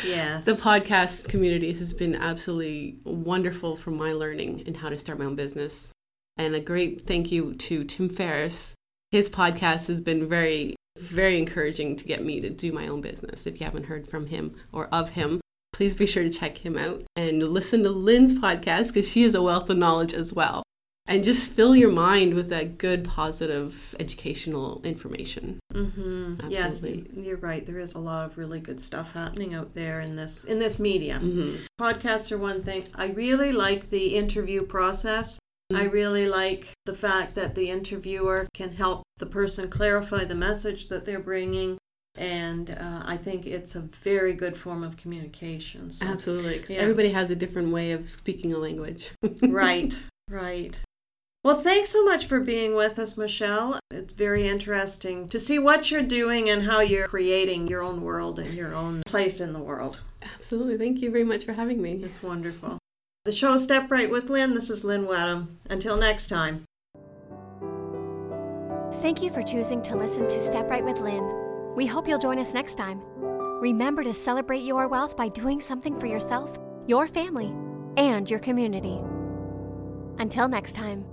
yes. 0.04 0.44
The 0.46 0.52
podcast 0.52 1.28
community 1.28 1.72
has 1.72 1.92
been 1.92 2.14
absolutely 2.14 2.98
wonderful 3.04 3.76
for 3.76 3.90
my 3.90 4.12
learning 4.12 4.64
and 4.66 4.76
how 4.76 4.88
to 4.88 4.96
start 4.96 5.18
my 5.18 5.24
own 5.24 5.36
business. 5.36 5.92
And 6.36 6.54
a 6.54 6.60
great 6.60 7.06
thank 7.06 7.30
you 7.30 7.54
to 7.54 7.84
Tim 7.84 8.08
Ferriss 8.08 8.74
his 9.10 9.28
podcast 9.28 9.88
has 9.88 10.00
been 10.00 10.28
very, 10.28 10.76
very 10.98 11.38
encouraging 11.38 11.96
to 11.96 12.04
get 12.04 12.24
me 12.24 12.40
to 12.40 12.50
do 12.50 12.72
my 12.72 12.86
own 12.86 13.00
business. 13.00 13.46
If 13.46 13.60
you 13.60 13.64
haven't 13.64 13.86
heard 13.86 14.06
from 14.06 14.26
him 14.26 14.54
or 14.72 14.86
of 14.86 15.10
him, 15.10 15.40
please 15.72 15.94
be 15.94 16.06
sure 16.06 16.22
to 16.22 16.30
check 16.30 16.58
him 16.58 16.78
out 16.78 17.02
and 17.16 17.42
listen 17.42 17.82
to 17.82 17.90
Lynn's 17.90 18.34
podcast 18.34 18.88
because 18.88 19.08
she 19.08 19.24
is 19.24 19.34
a 19.34 19.42
wealth 19.42 19.68
of 19.68 19.78
knowledge 19.78 20.14
as 20.14 20.32
well. 20.32 20.62
And 21.10 21.22
just 21.22 21.50
fill 21.50 21.76
your 21.76 21.90
mind 21.90 22.34
with 22.34 22.48
that 22.48 22.78
good, 22.78 23.04
positive, 23.04 23.94
educational 23.98 24.80
information. 24.84 25.58
Mm-hmm. 25.74 26.48
Yes, 26.48 26.82
you're 26.82 27.36
right. 27.36 27.66
There 27.66 27.80
is 27.80 27.94
a 27.94 27.98
lot 27.98 28.26
of 28.26 28.38
really 28.38 28.60
good 28.60 28.80
stuff 28.80 29.12
happening 29.12 29.52
out 29.52 29.74
there 29.74 30.00
in 30.00 30.16
this 30.16 30.44
in 30.44 30.58
this 30.58 30.80
media. 30.80 31.20
Mm-hmm. 31.22 31.64
Podcasts 31.78 32.30
are 32.32 32.38
one 32.38 32.62
thing. 32.62 32.84
I 32.94 33.08
really 33.08 33.52
like 33.52 33.90
the 33.90 34.14
interview 34.14 34.62
process 34.62 35.40
I 35.74 35.84
really 35.84 36.28
like 36.28 36.72
the 36.84 36.94
fact 36.94 37.34
that 37.36 37.54
the 37.54 37.70
interviewer 37.70 38.48
can 38.54 38.72
help 38.72 39.02
the 39.18 39.26
person 39.26 39.68
clarify 39.68 40.24
the 40.24 40.34
message 40.34 40.88
that 40.88 41.04
they're 41.04 41.20
bringing. 41.20 41.78
And 42.18 42.70
uh, 42.70 43.02
I 43.04 43.16
think 43.16 43.46
it's 43.46 43.76
a 43.76 43.80
very 43.80 44.32
good 44.32 44.56
form 44.56 44.82
of 44.82 44.96
communication. 44.96 45.90
So, 45.90 46.06
Absolutely, 46.06 46.58
because 46.58 46.74
yeah. 46.74 46.82
everybody 46.82 47.10
has 47.10 47.30
a 47.30 47.36
different 47.36 47.72
way 47.72 47.92
of 47.92 48.10
speaking 48.10 48.52
a 48.52 48.58
language. 48.58 49.12
right, 49.42 50.02
right. 50.28 50.80
Well, 51.42 51.58
thanks 51.58 51.88
so 51.88 52.04
much 52.04 52.26
for 52.26 52.38
being 52.38 52.74
with 52.74 52.98
us, 52.98 53.16
Michelle. 53.16 53.80
It's 53.90 54.12
very 54.12 54.46
interesting 54.46 55.26
to 55.28 55.38
see 55.38 55.58
what 55.58 55.90
you're 55.90 56.02
doing 56.02 56.50
and 56.50 56.64
how 56.64 56.80
you're 56.80 57.08
creating 57.08 57.66
your 57.66 57.82
own 57.82 58.02
world 58.02 58.38
and 58.38 58.52
your 58.52 58.74
own 58.74 59.02
place 59.06 59.40
in 59.40 59.54
the 59.54 59.58
world. 59.58 60.00
Absolutely. 60.22 60.76
Thank 60.76 61.00
you 61.00 61.10
very 61.10 61.24
much 61.24 61.44
for 61.44 61.54
having 61.54 61.80
me. 61.80 61.92
It's 62.02 62.22
wonderful. 62.22 62.76
The 63.24 63.32
show 63.32 63.56
Step 63.56 63.90
Right 63.90 64.10
with 64.10 64.28
Lynn. 64.28 64.52
This 64.52 64.68
is 64.68 64.84
Lynn 64.84 65.06
Wadham. 65.06 65.56
Until 65.70 65.96
next 65.96 66.28
time. 66.28 66.64
Thank 69.00 69.22
you 69.22 69.30
for 69.30 69.42
choosing 69.42 69.80
to 69.82 69.96
listen 69.96 70.28
to 70.28 70.42
Step 70.42 70.68
Right 70.68 70.84
with 70.84 70.98
Lynn. 70.98 71.26
We 71.74 71.86
hope 71.86 72.06
you'll 72.06 72.18
join 72.18 72.38
us 72.38 72.52
next 72.52 72.74
time. 72.74 73.00
Remember 73.60 74.04
to 74.04 74.12
celebrate 74.12 74.64
your 74.64 74.88
wealth 74.88 75.16
by 75.16 75.28
doing 75.28 75.62
something 75.62 75.98
for 75.98 76.06
yourself, 76.06 76.58
your 76.86 77.08
family, 77.08 77.54
and 77.96 78.28
your 78.28 78.40
community. 78.40 79.00
Until 80.18 80.46
next 80.46 80.74
time. 80.74 81.06